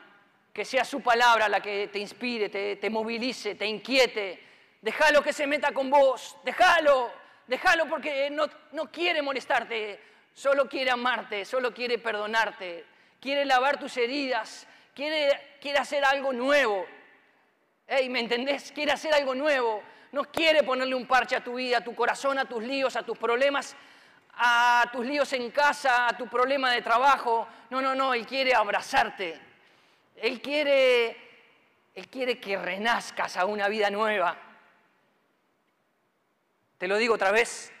Que 0.53 0.63
sea 0.63 0.85
su 0.85 1.01
palabra 1.01 1.49
la 1.49 1.59
que 1.59 1.89
te 1.89 1.99
inspire, 1.99 2.47
te, 2.47 2.89
movilice, 2.89 3.55
te 3.55 3.65
inquiete. 3.65 4.41
Déjalo 4.81 5.21
que 5.21 5.33
se 5.33 5.45
meta 5.45 5.73
con 5.73 5.89
vos. 5.89 6.37
Déjalo. 6.45 7.11
Déjalo 7.45 7.89
porque 7.89 8.29
no, 8.29 8.45
no 8.71 8.89
quiere 8.89 9.21
molestarte. 9.21 9.99
Solo 10.33 10.69
quiere 10.69 10.91
amarte. 10.91 11.43
Solo 11.43 11.73
quiere 11.73 11.97
perdonarte. 11.97 12.85
Quiere 13.19 13.43
lavar 13.43 13.77
tus 13.77 13.97
heridas. 13.97 14.65
Quiere, 14.95 15.57
quiere 15.61 15.77
hacer 15.77 16.03
algo 16.03 16.33
nuevo. 16.33 16.87
Hey, 17.85 18.09
¿me 18.09 18.21
entendés? 18.21 18.71
Quiere 18.71 18.93
hacer 18.93 19.13
algo 19.13 19.35
nuevo. 19.35 19.83
No 20.11 20.23
quiere 20.23 20.63
ponerle 20.63 20.95
un 20.95 21.05
parche 21.05 21.35
a 21.35 21.43
tu 21.43 21.55
vida, 21.55 21.77
a 21.77 21.83
tu 21.83 21.93
corazón, 21.93 22.39
a 22.39 22.45
tus 22.45 22.63
líos, 22.63 22.95
a 22.95 23.03
tus 23.03 23.17
problemas 23.17 23.75
a 24.37 24.89
tus 24.91 25.05
líos 25.05 25.31
en 25.33 25.49
casa, 25.51 26.07
a 26.07 26.17
tu 26.17 26.27
problema 26.27 26.71
de 26.71 26.81
trabajo. 26.81 27.47
No, 27.69 27.81
no, 27.81 27.95
no, 27.95 28.13
Él 28.13 28.25
quiere 28.25 28.53
abrazarte. 28.53 29.39
Él 30.15 30.41
quiere, 30.41 31.17
Él 31.93 32.07
quiere 32.09 32.39
que 32.39 32.57
renazcas 32.57 33.37
a 33.37 33.45
una 33.45 33.67
vida 33.67 33.89
nueva. 33.89 34.37
Te 36.77 36.87
lo 36.87 36.97
digo 36.97 37.15
otra 37.15 37.31
vez, 37.31 37.71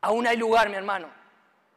aún 0.00 0.26
hay 0.26 0.36
lugar, 0.36 0.68
mi 0.68 0.76
hermano. 0.76 1.08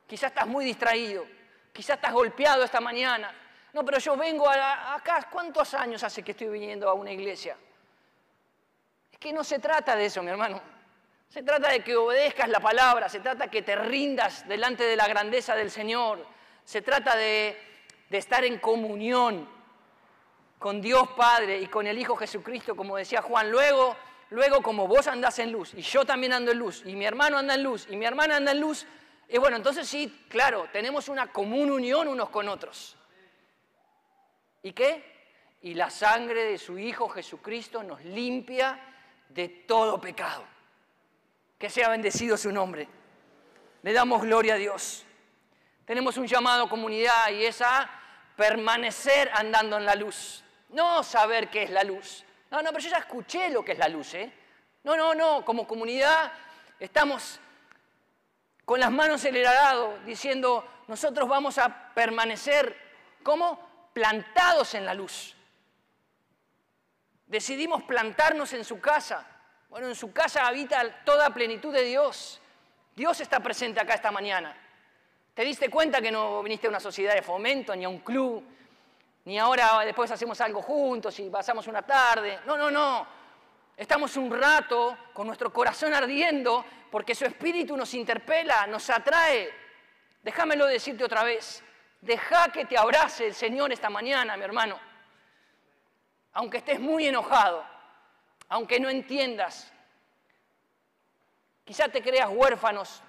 Quizás 0.08 0.31
estás 0.31 0.47
muy 0.47 0.65
distraído, 0.65 1.25
quizás 1.71 1.97
estás 1.97 2.13
golpeado 2.13 2.63
esta 2.63 2.81
mañana. 2.81 3.34
No, 3.75 3.83
pero 3.83 3.99
yo 3.99 4.15
vengo 4.15 4.49
acá, 4.49 5.27
¿cuántos 5.29 5.73
años 5.73 6.01
hace 6.01 6.23
que 6.23 6.31
estoy 6.31 6.47
viniendo 6.47 6.88
a 6.89 6.93
una 6.93 7.11
iglesia? 7.11 7.57
Es 9.11 9.19
que 9.19 9.33
no 9.33 9.43
se 9.43 9.59
trata 9.59 9.97
de 9.97 10.05
eso, 10.05 10.23
mi 10.23 10.29
hermano. 10.29 10.61
Se 11.27 11.43
trata 11.43 11.67
de 11.67 11.83
que 11.83 11.93
obedezcas 11.93 12.47
la 12.47 12.61
palabra, 12.61 13.09
se 13.09 13.19
trata 13.19 13.43
de 13.43 13.51
que 13.51 13.63
te 13.63 13.75
rindas 13.75 14.47
delante 14.47 14.85
de 14.85 14.95
la 14.95 15.09
grandeza 15.09 15.55
del 15.55 15.69
Señor, 15.69 16.25
se 16.63 16.81
trata 16.83 17.17
de, 17.17 17.57
estar 18.11 18.45
en 18.45 18.59
comunión 18.59 19.45
con 20.57 20.79
Dios 20.79 21.09
Padre 21.09 21.59
y 21.59 21.67
con 21.67 21.85
el 21.85 21.99
Hijo 21.99 22.15
Jesucristo, 22.15 22.77
como 22.77 22.95
decía 22.95 23.21
Juan. 23.21 23.51
Luego, 23.51 23.97
luego 24.29 24.61
como 24.61 24.88
vos 24.88 25.05
andás 25.07 25.38
en 25.39 25.51
luz 25.51 25.73
y 25.73 25.81
yo 25.81 26.05
también 26.05 26.31
ando 26.31 26.53
en 26.53 26.59
luz 26.59 26.81
y 26.85 26.95
mi 26.95 27.05
hermano 27.05 27.38
anda 27.38 27.55
en 27.55 27.63
luz 27.63 27.88
y 27.89 27.97
mi 27.97 28.05
hermana 28.05 28.38
anda 28.38 28.53
en 28.53 28.61
luz, 28.61 28.88
y 29.27 29.38
bueno, 29.38 29.57
entonces 29.57 29.85
sí, 29.85 30.25
claro, 30.29 30.69
tenemos 30.71 31.09
una 31.09 31.27
común 31.27 31.71
unión 31.71 32.07
unos 32.07 32.29
con 32.29 32.47
otros. 32.47 32.95
¿Y 34.65 34.73
qué? 34.73 35.04
Y 35.62 35.75
la 35.75 35.91
sangre 35.91 36.43
de 36.43 36.58
su 36.58 36.80
Hijo 36.80 37.08
Jesucristo 37.08 37.84
nos 37.84 38.04
limpia 38.04 38.80
de 39.30 39.47
todo 39.47 40.01
pecado. 40.01 40.43
Que 41.60 41.69
sea 41.69 41.89
bendecido 41.89 42.36
su 42.36 42.51
nombre. 42.51 42.88
Le 43.84 43.93
damos 43.93 44.23
gloria 44.23 44.56
a 44.56 44.58
Dios. 44.58 45.06
Tenemos 45.86 46.17
un 46.17 46.25
llamado 46.25 46.67
comunidad 46.67 47.30
y 47.30 47.45
es 47.45 47.62
a 47.62 47.88
permanecer 48.36 49.30
andando 49.36 49.78
en 49.78 49.86
la 49.86 49.93
luz. 49.93 50.43
No 50.69 51.04
saber 51.04 51.51
qué 51.51 51.62
es 51.62 51.69
la 51.69 51.84
luz. 51.84 52.25
No, 52.49 52.63
no, 52.63 52.69
pero 52.69 52.80
yo 52.80 52.89
ya 52.89 52.97
escuché 52.97 53.51
lo 53.51 53.63
que 53.63 53.73
es 53.73 53.78
la 53.78 53.88
luz. 53.88 54.15
¿eh? 54.15 54.34
No, 54.84 54.97
no, 54.97 55.13
no. 55.13 55.45
Como 55.45 55.67
comunidad 55.67 56.32
estamos 56.80 57.39
con 58.65 58.80
las 58.80 58.91
manos 58.91 59.23
en 59.25 59.36
el 59.36 59.45
arado 59.45 59.99
diciendo, 60.08 60.67
nosotros 60.88 61.30
vamos 61.30 61.60
a 61.60 61.93
permanecer 61.93 62.75
como 63.21 63.64
plantados 63.95 64.75
en 64.75 64.86
la 64.86 64.93
luz. 64.93 65.36
Decidimos 67.25 67.81
plantarnos 67.81 68.53
en 68.53 68.63
su 68.63 68.79
casa 68.79 69.25
bueno, 69.75 69.89
en 69.89 69.95
su 69.95 70.13
casa 70.13 70.47
habita 70.47 71.03
toda 71.03 71.31
plenitud 71.31 71.73
de 71.73 71.84
Dios. 71.84 72.39
Dios 72.95 73.19
está 73.19 73.41
presente 73.41 73.81
acá 73.81 73.95
esta 73.95 74.10
mañana. 74.10 74.55
¿Te 75.34 75.43
diste 75.43 75.69
cuenta 75.69 76.01
que 76.01 76.10
no 76.10 76.41
viniste 76.41 76.67
a 76.67 76.69
una 76.69 76.79
sociedad 76.79 77.13
de 77.13 77.21
fomento, 77.21 77.75
ni 77.75 77.84
a 77.84 77.89
un 77.89 77.99
club, 77.99 78.41
ni 79.25 79.38
ahora 79.38 79.81
después 79.84 80.10
hacemos 80.12 80.39
algo 80.39 80.62
juntos 80.62 81.19
y 81.19 81.29
pasamos 81.29 81.67
una 81.67 81.81
tarde? 81.81 82.39
No, 82.45 82.55
no, 82.58 82.71
no. 82.71 83.05
Estamos 83.75 84.15
un 84.15 84.31
rato 84.31 84.97
con 85.12 85.27
nuestro 85.27 85.51
corazón 85.51 85.93
ardiendo 85.93 86.63
porque 86.89 87.13
su 87.13 87.25
espíritu 87.25 87.75
nos 87.75 87.93
interpela, 87.95 88.65
nos 88.67 88.89
atrae. 88.89 89.53
Déjamelo 90.23 90.67
decirte 90.67 91.03
otra 91.03 91.25
vez. 91.25 91.62
Deja 92.05 92.49
que 92.49 92.65
te 92.65 92.77
abrace 92.77 93.25
el 93.25 93.33
Señor 93.33 93.71
esta 93.71 93.89
mañana, 93.89 94.37
mi 94.37 94.43
hermano. 94.43 94.79
Aunque 96.33 96.57
estés 96.57 96.79
muy 96.79 97.07
enojado, 97.07 97.65
aunque 98.47 98.79
no 98.79 98.89
entiendas. 98.89 99.71
Quizá 101.63 101.87
te 101.87 102.03
creas 102.03 102.29
huérfanos 102.31 103.01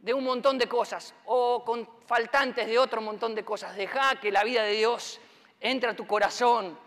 de 0.00 0.12
un 0.12 0.24
montón 0.24 0.58
de 0.58 0.66
cosas 0.66 1.14
o 1.26 1.64
con 1.64 1.88
faltantes 2.06 2.66
de 2.66 2.76
otro 2.78 3.00
montón 3.00 3.36
de 3.36 3.44
cosas. 3.44 3.76
Deja 3.76 4.16
que 4.16 4.32
la 4.32 4.42
vida 4.42 4.64
de 4.64 4.72
Dios 4.72 5.20
entre 5.60 5.90
a 5.90 5.96
tu 5.96 6.06
corazón, 6.06 6.78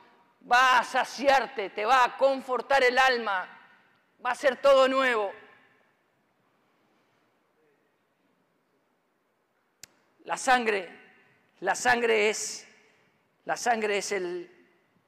va 0.50 0.80
a 0.80 0.84
saciarte, 0.84 1.72
te 1.72 1.86
va 1.86 2.04
a 2.04 2.18
confortar 2.18 2.84
el 2.84 2.98
alma, 3.00 3.48
va 4.24 4.32
a 4.32 4.36
ser 4.36 4.58
todo 4.58 4.88
nuevo. 4.88 5.32
La 10.28 10.36
sangre, 10.36 10.90
la 11.62 11.74
sangre 11.74 12.30
es, 12.30 12.68
la 13.46 13.56
sangre 13.56 14.00
es 14.00 14.12
el, 14.12 14.52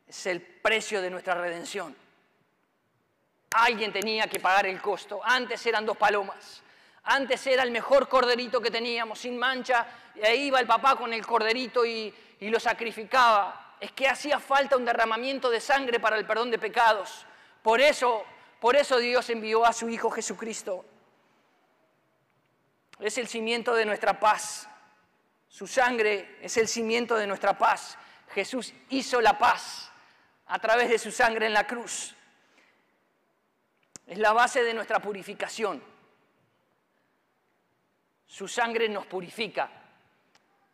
es 0.07 0.25
el 0.27 0.41
precio 0.41 1.01
de 1.01 1.09
nuestra 1.09 1.33
redención. 1.33 1.93
Alguien 3.51 3.91
tenía 3.91 4.27
que 4.27 4.39
pagar 4.39 4.65
el 4.67 4.81
costo. 4.81 5.19
Antes 5.21 5.65
eran 5.65 5.85
dos 5.85 5.97
palomas. 5.97 6.63
Antes 7.03 7.45
era 7.47 7.63
el 7.63 7.71
mejor 7.71 8.07
corderito 8.07 8.61
que 8.61 8.71
teníamos, 8.71 9.19
sin 9.19 9.37
mancha. 9.37 9.87
Y 10.15 10.25
ahí 10.25 10.43
iba 10.43 10.61
el 10.61 10.67
papá 10.67 10.95
con 10.95 11.11
el 11.11 11.25
corderito 11.25 11.85
y, 11.85 12.15
y 12.39 12.47
lo 12.47 12.57
sacrificaba. 12.57 13.75
Es 13.77 13.91
que 13.91 14.07
hacía 14.07 14.39
falta 14.39 14.77
un 14.77 14.85
derramamiento 14.85 15.49
de 15.49 15.59
sangre 15.59 15.99
para 15.99 16.15
el 16.15 16.25
perdón 16.25 16.49
de 16.49 16.59
pecados. 16.59 17.25
Por 17.61 17.81
eso, 17.81 18.23
por 18.61 18.77
eso 18.77 18.95
Dios 18.97 19.29
envió 19.29 19.65
a 19.65 19.73
su 19.73 19.89
Hijo 19.89 20.09
Jesucristo. 20.11 20.85
Es 23.01 23.17
el 23.17 23.27
cimiento 23.27 23.73
de 23.73 23.83
nuestra 23.83 24.17
paz. 24.17 24.69
Su 25.49 25.65
sangre 25.65 26.37
es 26.41 26.55
el 26.57 26.67
cimiento 26.67 27.15
de 27.15 27.25
nuestra 27.25 27.57
paz. 27.57 27.97
Jesús 28.33 28.71
hizo 28.89 29.19
la 29.19 29.37
paz 29.37 29.91
a 30.45 30.59
través 30.59 30.89
de 30.89 30.99
su 30.99 31.11
sangre 31.11 31.47
en 31.47 31.53
la 31.53 31.65
cruz. 31.65 32.15
Es 34.05 34.17
la 34.19 34.31
base 34.31 34.63
de 34.63 34.73
nuestra 34.73 34.99
purificación. 34.99 35.83
Su 38.27 38.47
sangre 38.47 38.87
nos 38.87 39.07
purifica. 39.07 39.71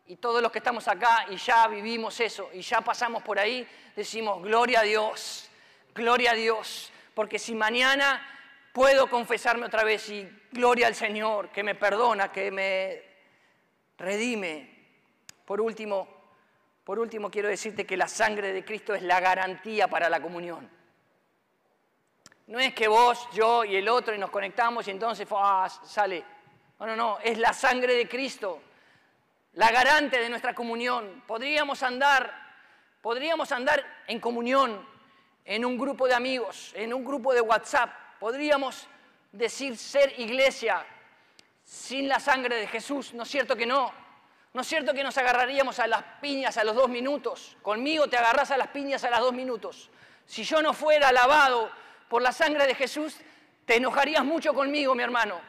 Y 0.08 0.18
todos 0.18 0.42
los 0.42 0.52
que 0.52 0.60
estamos 0.60 0.88
acá 0.88 1.26
y 1.30 1.38
ya 1.38 1.68
vivimos 1.68 2.20
eso 2.20 2.50
y 2.54 2.62
ya 2.62 2.82
pasamos 2.82 3.24
por 3.24 3.40
ahí, 3.40 3.68
decimos, 3.96 4.44
gloria 4.44 4.82
a 4.82 4.84
Dios, 4.84 5.50
gloria 5.96 6.32
a 6.32 6.36
Dios. 6.36 6.92
Porque 7.16 7.40
si 7.40 7.56
mañana 7.56 8.24
puedo 8.74 9.10
confesarme 9.10 9.66
otra 9.66 9.86
vez 9.86 10.10
y 10.10 10.30
gloria 10.52 10.88
al 10.88 10.96
Señor, 10.96 11.50
que 11.50 11.64
me 11.64 11.76
perdona, 11.76 12.32
que 12.32 12.52
me 12.52 13.15
redime. 13.98 14.74
Por 15.46 15.62
último, 15.62 16.08
por 16.84 17.00
último, 17.00 17.32
quiero 17.32 17.50
decirte 17.50 17.86
que 17.86 17.98
la 17.98 18.08
sangre 18.08 18.54
de 18.54 18.64
Cristo 18.64 18.94
es 18.94 19.02
la 19.02 19.20
garantía 19.20 19.88
para 19.88 20.10
la 20.10 20.22
comunión. 20.22 20.70
No 22.48 22.60
es 22.60 22.76
que 22.76 22.88
vos, 22.88 23.28
yo 23.34 23.64
y 23.64 23.76
el 23.76 23.90
otro 23.90 24.14
y 24.14 24.20
nos 24.20 24.30
conectamos 24.30 24.88
y 24.88 24.92
entonces 24.92 25.28
sale. 25.84 26.24
No, 26.80 26.86
no, 26.86 26.96
no, 26.96 27.20
es 27.24 27.38
la 27.40 27.54
sangre 27.54 27.96
de 27.96 28.08
Cristo, 28.08 28.62
la 29.54 29.72
garante 29.72 30.20
de 30.20 30.30
nuestra 30.30 30.54
comunión. 30.54 31.24
Podríamos 31.26 31.82
andar, 31.82 32.32
podríamos 33.02 33.52
andar 33.52 33.84
en 34.06 34.20
comunión 34.20 34.88
en 35.44 35.66
un 35.66 35.78
grupo 35.78 36.08
de 36.08 36.14
amigos, 36.14 36.72
en 36.76 36.94
un 36.94 37.04
grupo 37.04 37.34
de 37.34 37.42
WhatsApp. 37.42 37.92
Podríamos 38.20 38.88
decir 39.32 39.78
ser 39.78 40.20
iglesia 40.20 40.86
sin 41.66 42.08
la 42.08 42.20
sangre 42.20 42.56
de 42.58 42.68
Jesús, 42.68 43.14
¿no 43.14 43.24
es 43.24 43.30
cierto 43.30 43.56
que 43.56 43.66
no? 43.66 43.92
¿No 44.54 44.62
es 44.62 44.68
cierto 44.68 44.94
que 44.94 45.04
nos 45.04 45.18
agarraríamos 45.18 45.80
a 45.80 45.88
las 45.88 46.02
piñas 46.22 46.56
a 46.58 46.64
los 46.64 46.76
dos 46.76 46.88
minutos? 46.88 47.58
Conmigo 47.62 48.08
te 48.08 48.16
agarras 48.16 48.52
a 48.52 48.58
las 48.58 48.70
piñas 48.70 49.04
a 49.04 49.10
los 49.10 49.20
dos 49.20 49.34
minutos. 49.34 49.90
Si 50.26 50.44
yo 50.44 50.62
no 50.62 50.74
fuera 50.74 51.12
lavado 51.12 51.70
por 52.08 52.22
la 52.22 52.32
sangre 52.32 52.66
de 52.66 52.76
Jesús, 52.76 53.18
te 53.66 53.76
enojarías 53.76 54.24
mucho 54.24 54.54
conmigo, 54.54 54.96
mi 54.96 55.04
hermano. 55.04 55.42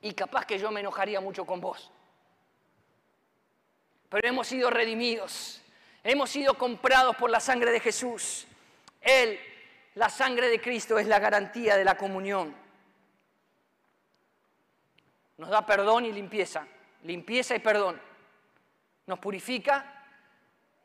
Y 0.00 0.14
capaz 0.14 0.46
que 0.46 0.58
yo 0.58 0.70
me 0.70 0.80
enojaría 0.80 1.20
mucho 1.20 1.44
con 1.44 1.60
vos. 1.60 1.90
Pero 4.08 4.26
hemos 4.26 4.48
sido 4.48 4.70
redimidos, 4.70 5.60
hemos 6.02 6.30
sido 6.30 6.54
comprados 6.54 7.14
por 7.16 7.30
la 7.30 7.38
sangre 7.38 7.70
de 7.70 7.80
Jesús. 7.80 8.46
Él, 9.00 9.38
la 10.00 10.08
sangre 10.08 10.48
de 10.48 10.60
Cristo, 10.60 10.98
es 10.98 11.06
la 11.06 11.18
garantía 11.18 11.76
de 11.76 11.84
la 11.84 11.96
comunión 11.96 12.54
nos 15.40 15.48
da 15.48 15.64
perdón 15.64 16.04
y 16.04 16.12
limpieza, 16.12 16.66
limpieza 17.04 17.56
y 17.56 17.60
perdón. 17.60 17.98
Nos 19.06 19.18
purifica, 19.18 20.04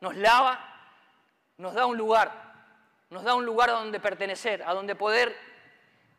nos 0.00 0.16
lava, 0.16 0.58
nos 1.58 1.74
da 1.74 1.84
un 1.84 1.98
lugar, 1.98 2.32
nos 3.10 3.22
da 3.22 3.34
un 3.34 3.44
lugar 3.44 3.68
a 3.68 3.74
donde 3.74 4.00
pertenecer, 4.00 4.62
a 4.62 4.72
donde 4.72 4.94
poder, 4.94 5.36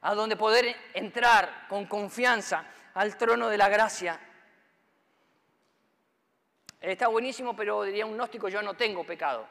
a 0.01 0.13
donde 0.13 0.35
poder 0.35 0.75
entrar 0.93 1.65
con 1.67 1.87
confianza, 1.87 2.63
al 2.93 3.17
trono 3.17 3.49
de 3.49 3.57
la 3.57 3.69
gracia. 3.69 4.19
Está 6.79 7.07
buenísimo, 7.07 7.55
pero 7.55 7.81
diría 7.81 8.05
un 8.05 8.13
gnóstico, 8.13 8.49
yo 8.49 8.61
no 8.61 8.75
tengo 8.75 9.03
pecado. 9.03 9.47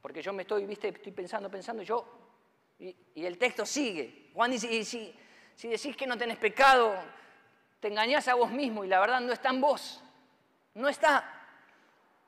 Porque 0.00 0.22
yo 0.22 0.32
me 0.32 0.42
estoy, 0.42 0.64
viste, 0.64 0.88
estoy 0.88 1.12
pensando, 1.12 1.50
pensando, 1.50 1.82
yo, 1.82 2.29
y, 2.80 2.96
el 3.24 3.38
texto 3.38 3.66
sigue. 3.66 4.30
Juan 4.34 4.50
dice, 4.50 4.72
y 4.72 4.84
si, 4.84 5.14
si 5.54 5.68
decís 5.68 5.96
que 5.96 6.06
no 6.06 6.16
tenés 6.16 6.38
pecado, 6.38 6.94
te 7.78 7.88
engañás 7.88 8.26
a 8.28 8.34
vos 8.34 8.50
mismo 8.50 8.84
y 8.84 8.88
la 8.88 8.98
verdad 8.98 9.20
no 9.20 9.32
está 9.32 9.50
en 9.50 9.60
vos. 9.60 10.02
No 10.74 10.88
está. 10.88 11.40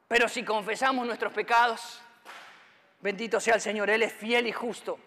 Pero 0.09 0.29
si 0.29 0.45
confesamos 0.45 1.07
nuestros 1.07 1.33
pecados, 1.33 2.01
bendito 3.01 3.41
sea 3.41 3.55
el 3.55 3.61
Señor, 3.61 3.89
Él 3.89 4.03
es 4.03 4.13
fiel 4.13 4.47
y 4.47 4.53
justo 4.53 4.99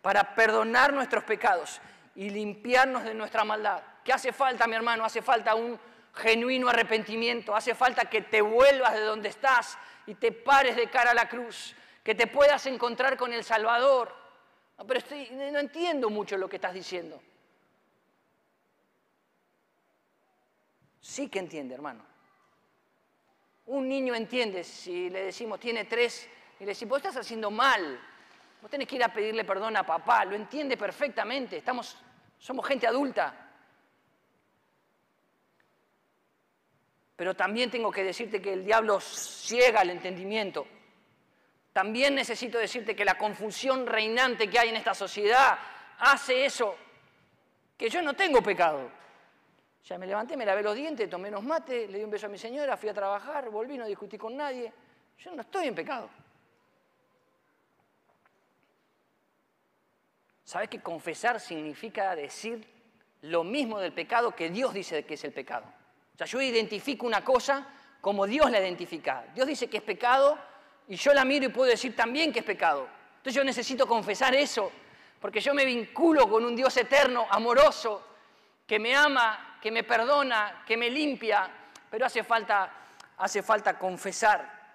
para 0.00 0.34
perdonar 0.34 0.92
nuestros 0.92 1.24
pecados 1.24 1.80
y 2.14 2.30
limpiarnos 2.30 3.04
de 3.04 3.12
nuestra 3.12 3.44
maldad. 3.44 3.82
¿Qué 4.04 4.12
hace 4.12 4.32
falta, 4.32 4.66
mi 4.66 4.76
hermano? 4.76 5.04
Hace 5.04 5.20
falta 5.20 5.54
un 5.54 5.78
genuino 6.14 6.68
arrepentimiento, 6.68 7.54
hace 7.54 7.74
falta 7.74 8.06
que 8.06 8.22
te 8.22 8.40
vuelvas 8.40 8.94
de 8.94 9.00
donde 9.00 9.28
estás 9.28 9.76
y 10.06 10.14
te 10.14 10.32
pares 10.32 10.76
de 10.76 10.88
cara 10.88 11.10
a 11.10 11.14
la 11.14 11.28
cruz, 11.28 11.74
que 12.02 12.14
te 12.14 12.26
puedas 12.26 12.64
encontrar 12.66 13.16
con 13.16 13.32
el 13.32 13.44
Salvador. 13.44 14.25
No, 14.78 14.86
pero 14.86 15.00
no 15.52 15.58
entiendo 15.58 16.10
mucho 16.10 16.36
lo 16.36 16.48
que 16.48 16.56
estás 16.56 16.74
diciendo. 16.74 17.20
Sí 21.00 21.28
que 21.28 21.38
entiende, 21.38 21.74
hermano. 21.74 22.04
Un 23.66 23.88
niño 23.88 24.14
entiende 24.14 24.62
si 24.64 25.08
le 25.08 25.24
decimos 25.24 25.58
tiene 25.58 25.84
tres 25.84 26.28
y 26.58 26.64
le 26.64 26.68
decimos, 26.68 26.90
vos 26.90 26.98
estás 26.98 27.16
haciendo 27.16 27.50
mal, 27.50 28.00
vos 28.60 28.70
tenés 28.70 28.86
que 28.86 28.96
ir 28.96 29.04
a 29.04 29.12
pedirle 29.12 29.44
perdón 29.44 29.76
a 29.76 29.84
papá, 29.84 30.24
lo 30.24 30.36
entiende 30.36 30.76
perfectamente, 30.76 31.56
estamos, 31.56 31.96
somos 32.38 32.66
gente 32.66 32.86
adulta. 32.86 33.46
Pero 37.16 37.34
también 37.34 37.70
tengo 37.70 37.90
que 37.90 38.04
decirte 38.04 38.42
que 38.42 38.52
el 38.52 38.64
diablo 38.64 39.00
ciega 39.00 39.82
el 39.82 39.90
entendimiento. 39.90 40.66
También 41.76 42.14
necesito 42.14 42.56
decirte 42.56 42.96
que 42.96 43.04
la 43.04 43.18
confusión 43.18 43.86
reinante 43.86 44.48
que 44.48 44.58
hay 44.58 44.70
en 44.70 44.76
esta 44.76 44.94
sociedad 44.94 45.58
hace 45.98 46.46
eso, 46.46 46.74
que 47.76 47.90
yo 47.90 48.00
no 48.00 48.14
tengo 48.14 48.40
pecado. 48.40 48.90
Ya 49.84 49.98
me 49.98 50.06
levanté, 50.06 50.38
me 50.38 50.46
lavé 50.46 50.62
los 50.62 50.74
dientes, 50.74 51.10
tomé 51.10 51.28
unos 51.28 51.42
mates, 51.42 51.90
le 51.90 51.98
di 51.98 52.04
un 52.04 52.10
beso 52.10 52.24
a 52.24 52.28
mi 52.30 52.38
señora, 52.38 52.78
fui 52.78 52.88
a 52.88 52.94
trabajar, 52.94 53.50
volví, 53.50 53.76
no 53.76 53.84
discutí 53.84 54.16
con 54.16 54.34
nadie. 54.34 54.72
Yo 55.18 55.34
no 55.34 55.42
estoy 55.42 55.66
en 55.66 55.74
pecado. 55.74 56.08
¿Sabes 60.44 60.70
que 60.70 60.80
confesar 60.80 61.38
significa 61.40 62.16
decir 62.16 62.66
lo 63.20 63.44
mismo 63.44 63.80
del 63.80 63.92
pecado 63.92 64.34
que 64.34 64.48
Dios 64.48 64.72
dice 64.72 65.04
que 65.04 65.12
es 65.12 65.24
el 65.24 65.32
pecado? 65.34 65.66
O 66.14 66.16
sea, 66.16 66.26
yo 66.26 66.40
identifico 66.40 67.04
una 67.04 67.22
cosa 67.22 67.68
como 68.00 68.26
Dios 68.26 68.50
la 68.50 68.60
identifica. 68.60 69.26
Dios 69.34 69.46
dice 69.46 69.68
que 69.68 69.76
es 69.76 69.82
pecado 69.82 70.38
y 70.88 70.96
yo 70.96 71.12
la 71.12 71.24
miro 71.24 71.46
y 71.46 71.48
puedo 71.48 71.70
decir 71.70 71.94
también 71.94 72.32
que 72.32 72.40
es 72.40 72.44
pecado. 72.44 72.88
Entonces 73.16 73.34
yo 73.34 73.44
necesito 73.44 73.86
confesar 73.86 74.34
eso, 74.34 74.70
porque 75.20 75.40
yo 75.40 75.54
me 75.54 75.64
vinculo 75.64 76.28
con 76.28 76.44
un 76.44 76.54
Dios 76.54 76.76
eterno, 76.76 77.26
amoroso, 77.30 78.02
que 78.66 78.78
me 78.78 78.94
ama, 78.94 79.58
que 79.60 79.70
me 79.70 79.84
perdona, 79.84 80.62
que 80.66 80.76
me 80.76 80.90
limpia, 80.90 81.50
pero 81.90 82.06
hace 82.06 82.22
falta, 82.22 82.72
hace 83.18 83.42
falta 83.42 83.78
confesar, 83.78 84.74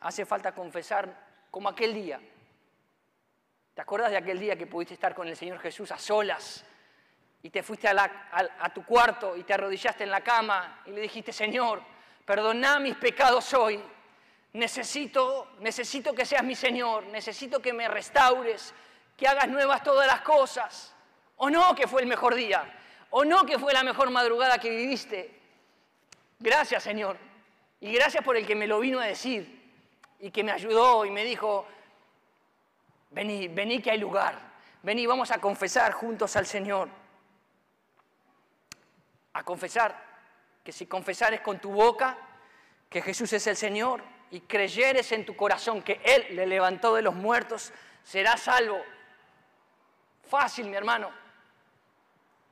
hace 0.00 0.24
falta 0.24 0.52
confesar 0.52 1.08
como 1.50 1.68
aquel 1.68 1.94
día. 1.94 2.20
¿Te 3.74 3.82
acuerdas 3.82 4.10
de 4.10 4.16
aquel 4.16 4.38
día 4.38 4.56
que 4.56 4.66
pudiste 4.66 4.94
estar 4.94 5.14
con 5.14 5.28
el 5.28 5.36
Señor 5.36 5.58
Jesús 5.58 5.90
a 5.92 5.98
solas? 5.98 6.64
y 7.42 7.50
te 7.50 7.62
fuiste 7.62 7.88
a, 7.88 8.72
tu 8.74 8.84
cuarto 8.84 9.36
y 9.36 9.44
te 9.44 9.54
arrodillaste 9.54 10.04
en 10.04 10.10
la 10.10 10.20
cama 10.20 10.82
y 10.86 10.90
le 10.90 11.00
dijiste, 11.00 11.32
Señor, 11.32 11.82
perdona 12.24 12.78
mis 12.78 12.96
pecados 12.96 13.54
hoy. 13.54 13.80
Necesito, 14.58 15.52
necesito 15.60 16.12
que 16.12 16.26
seas 16.26 16.42
mi 16.42 16.56
Señor, 16.56 17.04
necesito 17.06 17.62
que 17.62 17.72
me 17.72 17.86
restaures, 17.86 18.74
que 19.16 19.28
hagas 19.28 19.46
nuevas 19.46 19.84
todas 19.84 20.04
las 20.08 20.22
cosas. 20.22 20.92
O 21.36 21.48
no 21.48 21.76
que 21.76 21.86
fue 21.86 22.02
el 22.02 22.08
mejor 22.08 22.34
día, 22.34 22.68
o 23.10 23.24
no 23.24 23.46
que 23.46 23.56
fue 23.56 23.72
la 23.72 23.84
mejor 23.84 24.10
madrugada 24.10 24.58
que 24.58 24.68
viviste. 24.68 25.40
Gracias, 26.40 26.82
Señor. 26.82 27.16
Y 27.80 27.92
gracias 27.92 28.24
por 28.24 28.36
el 28.36 28.44
que 28.44 28.56
me 28.56 28.66
lo 28.66 28.80
vino 28.80 28.98
a 28.98 29.04
decir 29.04 29.62
y 30.18 30.32
que 30.32 30.42
me 30.42 30.50
ayudó 30.50 31.04
y 31.04 31.12
me 31.12 31.22
dijo, 31.22 31.64
vení, 33.10 33.46
vení 33.46 33.80
que 33.80 33.92
hay 33.92 33.98
lugar, 33.98 34.36
vení, 34.82 35.06
vamos 35.06 35.30
a 35.30 35.38
confesar 35.38 35.92
juntos 35.92 36.34
al 36.34 36.46
Señor 36.46 36.88
a 39.34 39.44
confesar, 39.44 39.94
que 40.64 40.72
si 40.72 40.86
confesares 40.86 41.42
con 41.42 41.60
tu 41.60 41.70
boca 41.70 42.18
que 42.90 43.00
Jesús 43.00 43.32
es 43.34 43.46
el 43.46 43.56
Señor 43.56 44.17
y 44.30 44.40
creyeres 44.40 45.12
en 45.12 45.24
tu 45.24 45.34
corazón 45.36 45.82
que 45.82 46.00
Él 46.04 46.26
le 46.36 46.46
levantó 46.46 46.94
de 46.94 47.02
los 47.02 47.14
muertos, 47.14 47.72
serás 48.02 48.42
salvo. 48.42 48.80
Fácil, 50.28 50.68
mi 50.68 50.76
hermano. 50.76 51.10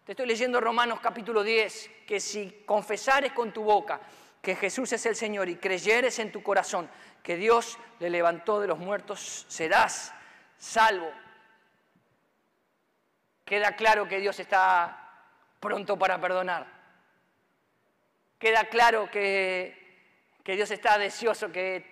Te 0.05 0.13
estoy 0.13 0.27
leyendo 0.27 0.61
Romanos 0.61 1.01
capítulo 1.01 1.43
10, 1.43 1.91
que 2.07 2.21
si 2.21 2.63
confesares 2.65 3.33
con 3.33 3.53
tu 3.53 3.65
boca 3.65 4.01
que 4.41 4.55
Jesús 4.55 4.93
es 4.93 5.05
el 5.07 5.17
Señor 5.17 5.49
y 5.49 5.57
creyeres 5.57 6.21
en 6.21 6.31
tu 6.31 6.43
corazón 6.43 6.89
que 7.23 7.37
Dios 7.37 7.77
le 7.99 8.09
levantó 8.09 8.61
de 8.61 8.69
los 8.69 8.79
muertos, 8.79 9.45
serás 9.49 10.15
salvo. 10.57 11.11
Queda 13.45 13.75
claro 13.75 14.07
que 14.07 14.21
Dios 14.21 14.39
está 14.39 15.25
pronto 15.59 15.99
para 15.99 16.21
perdonar. 16.21 16.67
Queda 18.39 18.67
claro 18.67 19.11
que, 19.11 19.86
que 20.47 20.55
Dios 20.55 20.71
está 20.71 20.97
deseoso 20.97 21.51
que 21.51 21.85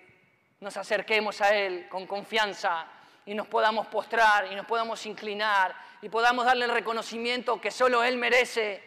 nos 0.61 0.77
acerquemos 0.77 1.41
a 1.41 1.53
Él 1.53 1.89
con 1.89 2.07
confianza 2.07 2.87
y 3.25 3.33
nos 3.33 3.47
podamos 3.47 3.87
postrar 3.87 4.49
y 4.49 4.55
nos 4.55 4.65
podamos 4.65 5.05
inclinar 5.05 5.75
y 6.01 6.07
podamos 6.07 6.45
darle 6.45 6.63
el 6.63 6.71
reconocimiento 6.71 7.59
que 7.59 7.69
solo 7.69 8.01
Él 8.01 8.15
merece. 8.15 8.81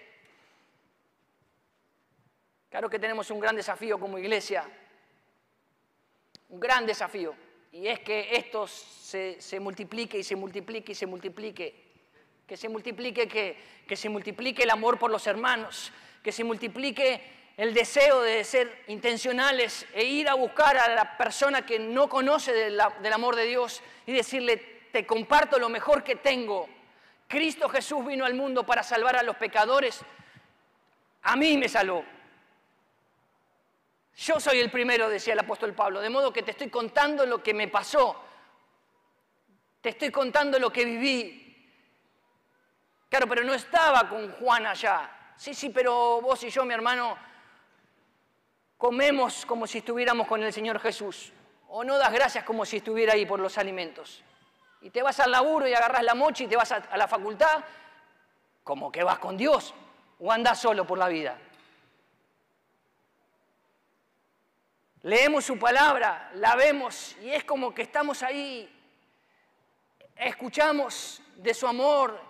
Claro 2.70 2.88
que 2.88 2.98
tenemos 2.98 3.31
un 3.31 3.40
gran 3.40 3.57
desafío 3.57 4.00
como 4.00 4.18
iglesia, 4.18 4.64
un 6.48 6.61
gran 6.61 6.87
desafío, 6.87 7.35
y 7.70 7.88
es 7.88 8.00
que 8.00 8.37
esto 8.37 8.66
se, 8.66 9.61
multiplique 9.61 10.16
y 10.16 10.24
se 10.24 10.35
multiplique 10.35 10.92
y 10.92 10.94
se 10.94 11.07
multiplique 11.07 11.85
que 12.46 12.57
se 12.57 12.70
multiplique 12.70 13.28
que, 13.87 13.96
se 13.96 14.09
multiplique 14.09 14.62
el 14.62 14.70
amor 14.70 14.98
por 14.98 15.11
los 15.11 15.26
hermanos, 15.26 15.92
que 16.22 16.33
se 16.33 16.42
multiplique 16.42 17.38
el 17.59 17.75
deseo 17.75 18.23
de 18.23 18.44
ser 18.44 18.85
intencionales 18.87 19.85
e 19.92 20.05
ir 20.05 20.29
a 20.29 20.35
buscar 20.35 20.77
a 20.77 20.94
la 20.94 21.18
persona 21.18 21.66
que 21.66 21.81
no 21.81 22.09
conoce 22.09 22.53
del 22.53 23.12
amor 23.12 23.35
de 23.35 23.47
Dios 23.47 23.83
y 24.07 24.12
decirle, 24.12 24.57
te 24.92 25.05
comparto 25.05 25.59
lo 25.59 25.68
mejor 25.68 26.05
que 26.05 26.14
tengo. 26.14 26.68
Cristo 27.27 27.68
Jesús 27.68 28.07
vino 28.07 28.25
al 28.25 28.35
mundo 28.35 28.64
para 28.64 28.85
salvar 28.85 29.16
a 29.16 29.25
los 29.25 29.37
pecadores. 29.37 30.01
A 31.23 31.35
mí 31.35 31.59
me 31.59 31.68
salvó. 31.68 32.05
Yo 34.18 34.38
soy 34.38 34.61
el 34.61 34.71
primero, 34.71 35.09
decía 35.09 35.33
el 35.33 35.40
apóstol 35.40 35.75
Pablo, 35.75 36.01
de 36.01 36.11
modo 36.11 36.33
que 36.33 36.44
te 36.44 36.53
estoy 36.53 36.71
contando 36.71 37.27
lo 37.27 37.42
que 37.42 37.55
me 37.55 37.66
pasó. 37.66 38.25
Te 39.81 39.88
estoy 39.88 40.12
contando 40.12 40.61
lo 40.61 40.73
que 40.73 40.85
viví. 40.85 41.68
Claro, 43.09 43.27
pero 43.27 43.42
no 43.42 43.53
estaba 43.53 44.09
con 44.09 44.31
Juan 44.35 44.64
allá. 44.64 45.33
Sí, 45.37 45.55
sí, 45.55 45.71
pero 45.71 46.21
vos 46.21 46.40
y 46.44 46.51
yo, 46.51 46.64
mi 46.64 46.75
hermano, 46.75 47.18
comemos 48.79 49.45
como 49.45 49.67
si 49.67 49.79
estuviéramos 49.79 50.27
con 50.27 50.43
el 50.43 50.53
Señor 50.53 50.79
Jesús. 50.81 51.33
O 51.69 51.85
no 51.85 51.99
das 51.99 52.12
gracias 52.12 52.45
como 52.45 52.64
si 52.64 52.79
estuviera 52.79 53.12
ahí 53.12 53.27
por 53.27 53.41
los 53.41 53.59
alimentos. 53.59 54.23
Y 54.81 54.91
te 54.91 55.03
vas 55.03 55.21
al 55.21 55.33
laburo 55.33 55.69
y 55.69 55.75
agarras 55.75 56.03
la 56.05 56.14
mocha 56.14 56.45
y 56.45 56.47
te 56.47 56.57
vas 56.57 56.73
a, 56.73 56.97
la 56.97 57.09
facultad 57.09 57.62
como 58.62 58.91
que 58.91 59.03
vas 59.03 59.19
con 59.19 59.37
Dios 59.37 59.75
o 60.21 60.33
andás 60.33 60.61
solo 60.61 60.87
por 60.87 60.97
la 60.97 61.09
vida. 61.09 61.37
Leemos 65.03 65.45
su 65.45 65.59
palabra, 65.59 66.31
la 66.35 66.55
vemos 66.55 67.17
y 67.21 67.31
es 67.31 67.45
como 67.45 67.75
que 67.75 67.83
estamos 67.83 68.23
ahí, 68.23 68.69
escuchamos 70.17 71.23
de 71.37 71.55
su 71.55 71.67
amor, 71.67 72.21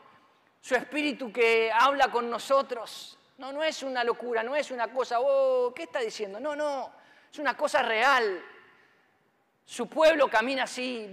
su 0.60 0.74
espíritu 0.74 1.32
que 1.32 1.70
habla 1.72 2.08
con 2.08 2.30
nosotros. 2.30 3.17
No, 3.38 3.52
no 3.52 3.62
es 3.62 3.82
una 3.82 4.04
locura, 4.04 4.42
no 4.42 4.54
es 4.54 4.70
una 4.70 4.88
cosa, 4.88 5.18
oh, 5.20 5.72
¿qué 5.74 5.84
está 5.84 6.00
diciendo? 6.00 6.38
No, 6.38 6.54
no, 6.54 6.92
es 7.32 7.38
una 7.38 7.56
cosa 7.56 7.82
real. 7.82 8.44
Su 9.64 9.88
pueblo 9.88 10.28
camina 10.28 10.64
así, 10.64 11.06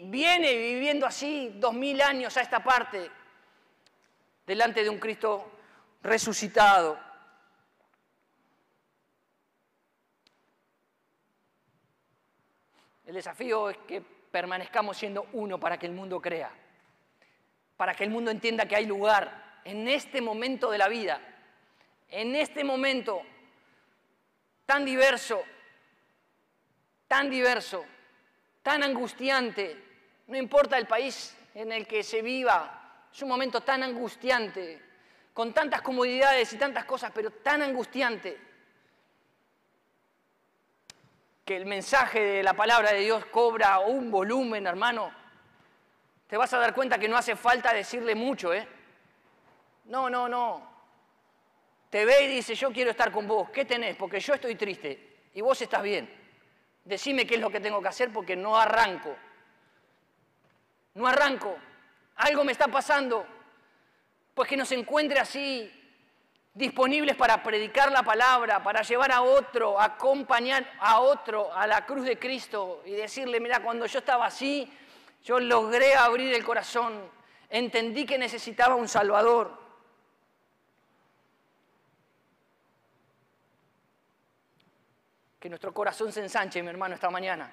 viene 0.00 0.54
viviendo 0.56 1.06
así 1.06 1.54
dos 1.56 1.74
mil 1.74 2.00
años 2.00 2.36
a 2.36 2.42
esta 2.42 2.62
parte, 2.62 3.10
delante 4.46 4.82
de 4.82 4.90
un 4.90 4.98
Cristo 4.98 5.50
resucitado. 6.02 6.98
El 13.06 13.14
desafío 13.14 13.70
es 13.70 13.78
que 13.78 14.00
permanezcamos 14.00 14.96
siendo 14.96 15.26
uno 15.32 15.58
para 15.58 15.78
que 15.78 15.86
el 15.86 15.92
mundo 15.92 16.20
crea 16.20 16.50
para 17.80 17.94
que 17.94 18.04
el 18.04 18.10
mundo 18.10 18.30
entienda 18.30 18.66
que 18.66 18.76
hay 18.76 18.84
lugar 18.84 19.62
en 19.64 19.88
este 19.88 20.20
momento 20.20 20.70
de 20.70 20.76
la 20.76 20.86
vida, 20.86 21.18
en 22.10 22.34
este 22.34 22.64
momento 22.64 23.22
tan 24.66 24.84
diverso, 24.84 25.42
tan 27.06 27.30
diverso, 27.30 27.84
tan 28.62 28.82
angustiante, 28.82 29.76
no 30.26 30.36
importa 30.36 30.78
el 30.78 30.86
país 30.86 31.36
en 31.54 31.72
el 31.72 31.86
que 31.86 32.02
se 32.02 32.22
viva, 32.22 33.06
es 33.12 33.22
un 33.22 33.28
momento 33.28 33.62
tan 33.62 33.82
angustiante, 33.82 34.82
con 35.34 35.52
tantas 35.52 35.82
comodidades 35.82 36.52
y 36.52 36.58
tantas 36.58 36.84
cosas, 36.84 37.10
pero 37.14 37.30
tan 37.30 37.62
angustiante, 37.62 38.38
que 41.44 41.56
el 41.56 41.66
mensaje 41.66 42.20
de 42.20 42.42
la 42.44 42.54
palabra 42.54 42.92
de 42.92 43.00
Dios 43.00 43.24
cobra 43.26 43.80
un 43.80 44.10
volumen, 44.10 44.66
hermano, 44.66 45.12
te 46.28 46.36
vas 46.36 46.52
a 46.54 46.58
dar 46.58 46.72
cuenta 46.72 46.98
que 46.98 47.08
no 47.08 47.16
hace 47.16 47.34
falta 47.34 47.72
decirle 47.72 48.14
mucho, 48.14 48.54
¿eh? 48.54 48.68
No, 49.86 50.08
no, 50.08 50.28
no. 50.28 50.69
Te 51.90 52.04
ve 52.04 52.24
y 52.24 52.28
dice, 52.28 52.54
yo 52.54 52.72
quiero 52.72 52.92
estar 52.92 53.10
con 53.10 53.26
vos. 53.26 53.50
¿Qué 53.50 53.64
tenés? 53.64 53.96
Porque 53.96 54.20
yo 54.20 54.34
estoy 54.34 54.54
triste 54.54 55.18
y 55.34 55.40
vos 55.40 55.60
estás 55.60 55.82
bien. 55.82 56.08
Decime 56.84 57.26
qué 57.26 57.34
es 57.34 57.40
lo 57.40 57.50
que 57.50 57.60
tengo 57.60 57.82
que 57.82 57.88
hacer 57.88 58.12
porque 58.12 58.36
no 58.36 58.56
arranco. 58.56 59.14
No 60.94 61.06
arranco. 61.06 61.56
Algo 62.16 62.44
me 62.44 62.52
está 62.52 62.68
pasando. 62.68 63.26
Pues 64.34 64.48
que 64.48 64.56
nos 64.56 64.70
encuentre 64.70 65.18
así, 65.18 65.70
disponibles 66.54 67.16
para 67.16 67.42
predicar 67.42 67.90
la 67.90 68.02
palabra, 68.02 68.62
para 68.62 68.82
llevar 68.82 69.10
a 69.12 69.22
otro, 69.22 69.80
acompañar 69.80 70.72
a 70.78 71.00
otro 71.00 71.52
a 71.52 71.66
la 71.66 71.84
cruz 71.84 72.06
de 72.06 72.18
Cristo 72.18 72.82
y 72.86 72.92
decirle, 72.92 73.40
mira, 73.40 73.60
cuando 73.60 73.86
yo 73.86 73.98
estaba 73.98 74.26
así, 74.26 74.72
yo 75.24 75.40
logré 75.40 75.94
abrir 75.94 76.32
el 76.34 76.44
corazón, 76.44 77.10
entendí 77.48 78.06
que 78.06 78.16
necesitaba 78.16 78.76
un 78.76 78.88
Salvador. 78.88 79.59
Que 85.40 85.48
nuestro 85.48 85.72
corazón 85.72 86.12
se 86.12 86.20
ensanche, 86.20 86.62
mi 86.62 86.68
hermano, 86.68 86.94
esta 86.94 87.10
mañana. 87.10 87.50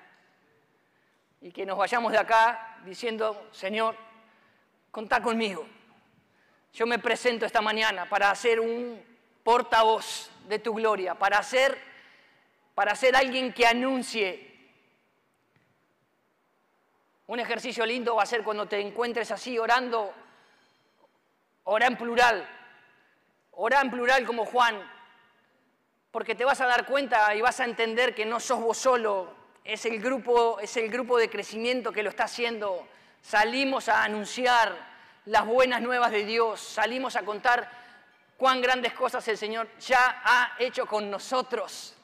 Y 1.41 1.51
que 1.51 1.65
nos 1.65 1.77
vayamos 1.77 2.11
de 2.11 2.17
acá 2.17 2.79
diciendo, 2.83 3.47
Señor, 3.51 3.95
contá 4.91 5.21
conmigo. 5.21 5.65
Yo 6.73 6.85
me 6.85 6.99
presento 6.99 7.45
esta 7.45 7.61
mañana 7.61 8.09
para 8.09 8.33
ser 8.35 8.59
un 8.59 9.01
portavoz 9.43 10.29
de 10.47 10.59
tu 10.59 10.73
gloria, 10.73 11.15
para 11.15 11.41
ser, 11.41 11.77
para 12.75 12.93
ser 12.93 13.15
alguien 13.15 13.53
que 13.53 13.65
anuncie. 13.65 14.45
Un 17.27 17.39
ejercicio 17.39 17.85
lindo 17.85 18.15
va 18.15 18.23
a 18.23 18.25
ser 18.25 18.43
cuando 18.43 18.67
te 18.67 18.79
encuentres 18.81 19.31
así 19.31 19.57
orando, 19.57 20.13
ora 21.63 21.87
en 21.87 21.97
plural, 21.97 22.47
ora 23.51 23.79
en 23.81 23.89
plural 23.89 24.25
como 24.25 24.45
Juan, 24.45 24.96
porque 26.17 26.33
te 26.33 26.45
vas 26.45 26.59
a 26.61 26.65
dar 26.65 26.87
cuenta 26.87 27.35
y 27.35 27.41
vas 27.41 27.59
a 27.59 27.65
entender 27.65 28.15
que 28.15 28.25
no 28.25 28.39
sos 28.39 28.59
vos 28.59 28.75
solo, 28.75 29.35
es 29.63 29.85
el 29.85 30.01
grupo, 30.01 30.59
es 30.59 30.75
el 30.75 30.89
grupo 30.89 31.15
de 31.19 31.29
crecimiento 31.29 31.91
que 31.91 32.01
lo 32.01 32.09
está 32.09 32.23
haciendo. 32.23 32.87
Salimos 33.21 33.87
a 33.87 34.03
anunciar 34.03 34.75
las 35.25 35.45
buenas 35.45 35.79
nuevas 35.79 36.09
de 36.09 36.25
Dios, 36.25 36.59
salimos 36.59 37.15
a 37.15 37.21
contar 37.21 37.69
cuán 38.35 38.63
grandes 38.63 38.93
cosas 38.93 39.27
el 39.27 39.37
Señor 39.37 39.69
ya 39.77 40.23
ha 40.25 40.55
hecho 40.57 40.87
con 40.87 41.11
nosotros. 41.11 41.95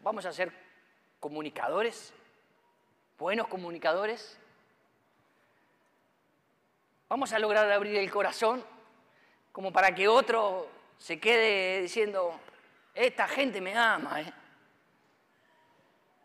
Vamos 0.00 0.24
a 0.26 0.32
ser 0.32 0.63
comunicadores, 1.24 2.12
buenos 3.18 3.48
comunicadores. 3.48 4.36
Vamos 7.08 7.32
a 7.32 7.38
lograr 7.38 7.72
abrir 7.72 7.96
el 7.96 8.10
corazón 8.10 8.62
como 9.50 9.72
para 9.72 9.94
que 9.94 10.06
otro 10.06 10.68
se 10.98 11.18
quede 11.18 11.80
diciendo, 11.80 12.38
esta 12.94 13.26
gente 13.26 13.62
me 13.62 13.74
ama. 13.74 14.20
¿eh? 14.20 14.30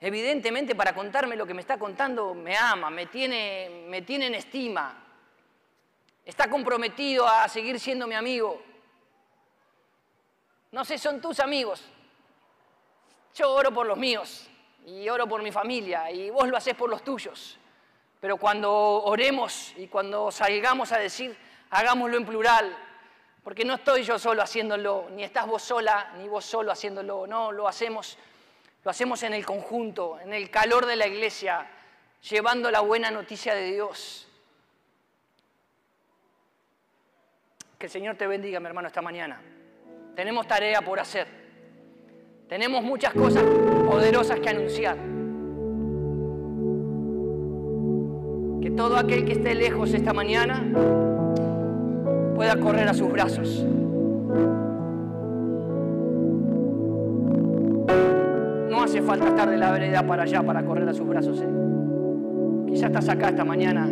Evidentemente 0.01 0.75
para 0.75 0.93
contarme 0.93 1.37
lo 1.37 1.47
que 1.47 1.53
me 1.53 1.61
está 1.61 1.79
contando 1.79 2.33
me 2.33 2.57
ama, 2.57 2.89
me 2.89 3.05
tiene, 3.05 3.85
me 3.87 4.01
tiene 4.01 4.27
en 4.27 4.35
estima, 4.35 5.01
está 6.25 6.49
comprometido 6.49 7.25
a 7.25 7.47
seguir 7.47 7.79
siendo 7.79 8.05
mi 8.05 8.15
amigo. 8.15 8.61
No 10.73 10.83
sé, 10.83 10.97
son 10.97 11.21
tus 11.21 11.39
amigos. 11.39 11.85
Yo 13.33 13.49
oro 13.53 13.73
por 13.73 13.87
los 13.87 13.97
míos 13.97 14.48
y 14.85 15.07
oro 15.09 15.27
por 15.27 15.41
mi 15.41 15.51
familia 15.51 16.11
y 16.11 16.29
vos 16.29 16.47
lo 16.47 16.57
haces 16.57 16.75
por 16.75 16.89
los 16.89 17.03
tuyos. 17.03 17.57
Pero 18.19 18.37
cuando 18.37 18.71
oremos 18.71 19.73
y 19.77 19.87
cuando 19.87 20.31
salgamos 20.31 20.91
a 20.91 20.97
decir, 20.97 21.35
hagámoslo 21.69 22.17
en 22.17 22.25
plural, 22.25 22.77
porque 23.43 23.63
no 23.63 23.75
estoy 23.75 24.03
yo 24.03 24.19
solo 24.19 24.41
haciéndolo, 24.41 25.07
ni 25.11 25.23
estás 25.23 25.47
vos 25.47 25.61
sola, 25.61 26.13
ni 26.17 26.27
vos 26.27 26.43
solo 26.43 26.71
haciéndolo, 26.71 27.25
no, 27.27 27.51
lo 27.51 27.67
hacemos, 27.67 28.17
lo 28.83 28.91
hacemos 28.91 29.23
en 29.23 29.33
el 29.33 29.45
conjunto, 29.45 30.19
en 30.19 30.33
el 30.33 30.49
calor 30.49 30.85
de 30.85 30.97
la 30.97 31.07
iglesia, 31.07 31.65
llevando 32.29 32.69
la 32.69 32.81
buena 32.81 33.09
noticia 33.09 33.55
de 33.55 33.71
Dios. 33.71 34.27
Que 37.77 37.85
el 37.85 37.91
Señor 37.91 38.17
te 38.17 38.27
bendiga, 38.27 38.59
mi 38.59 38.65
hermano, 38.65 38.89
esta 38.89 39.01
mañana. 39.01 39.41
Tenemos 40.13 40.45
tarea 40.45 40.81
por 40.81 40.99
hacer. 40.99 41.27
Tenemos 42.49 42.83
muchas 42.83 43.13
cosas 43.13 43.43
poderosas 43.89 44.39
que 44.39 44.49
anunciar. 44.49 44.97
Que 48.61 48.69
todo 48.71 48.97
aquel 48.97 49.25
que 49.25 49.31
esté 49.31 49.55
lejos 49.55 49.93
esta 49.93 50.13
mañana 50.13 50.63
pueda 52.35 52.55
correr 52.57 52.87
a 52.87 52.93
sus 52.93 53.11
brazos. 53.11 53.65
No 58.69 58.83
hace 58.83 59.01
falta 59.01 59.29
estar 59.29 59.49
de 59.49 59.57
la 59.57 59.71
vereda 59.71 60.05
para 60.05 60.23
allá 60.23 60.43
para 60.43 60.63
correr 60.63 60.87
a 60.87 60.93
sus 60.93 61.07
brazos. 61.07 61.41
¿eh? 61.41 61.47
Quizás 62.67 62.89
estás 62.91 63.09
acá 63.09 63.29
esta 63.29 63.43
mañana 63.43 63.89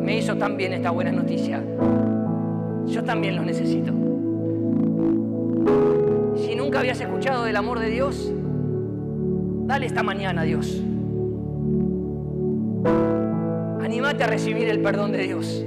me 0.00 0.18
hizo 0.18 0.36
tan 0.36 0.56
bien 0.56 0.74
esta 0.74 0.90
buena 0.90 1.12
noticia. 1.12 1.62
Yo 2.86 3.02
también 3.02 3.36
lo 3.36 3.42
necesito. 3.42 4.03
Habías 6.84 7.00
escuchado 7.00 7.44
del 7.44 7.56
amor 7.56 7.78
de 7.78 7.88
Dios, 7.88 8.30
dale 9.64 9.86
esta 9.86 10.02
mañana 10.02 10.42
a 10.42 10.44
Dios. 10.44 10.82
Anímate 13.82 14.22
a 14.22 14.26
recibir 14.26 14.68
el 14.68 14.82
perdón 14.82 15.12
de 15.12 15.18
Dios. 15.22 15.64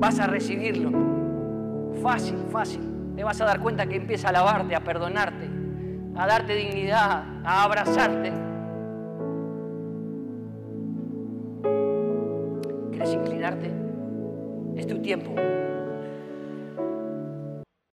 Vas 0.00 0.18
a 0.18 0.26
recibirlo. 0.26 0.90
Fácil, 2.02 2.38
fácil. 2.50 2.80
Te 3.14 3.22
vas 3.22 3.40
a 3.40 3.44
dar 3.44 3.60
cuenta 3.60 3.86
que 3.86 3.94
empieza 3.94 4.30
a 4.30 4.32
lavarte, 4.32 4.74
a 4.74 4.80
perdonarte, 4.80 5.48
a 6.16 6.26
darte 6.26 6.56
dignidad, 6.56 7.22
a 7.44 7.62
abrazarte. 7.62 8.32
¿Quieres 12.90 13.14
inclinarte? 13.14 13.70
Es 14.74 14.88
tu 14.88 15.00
tiempo. 15.00 15.32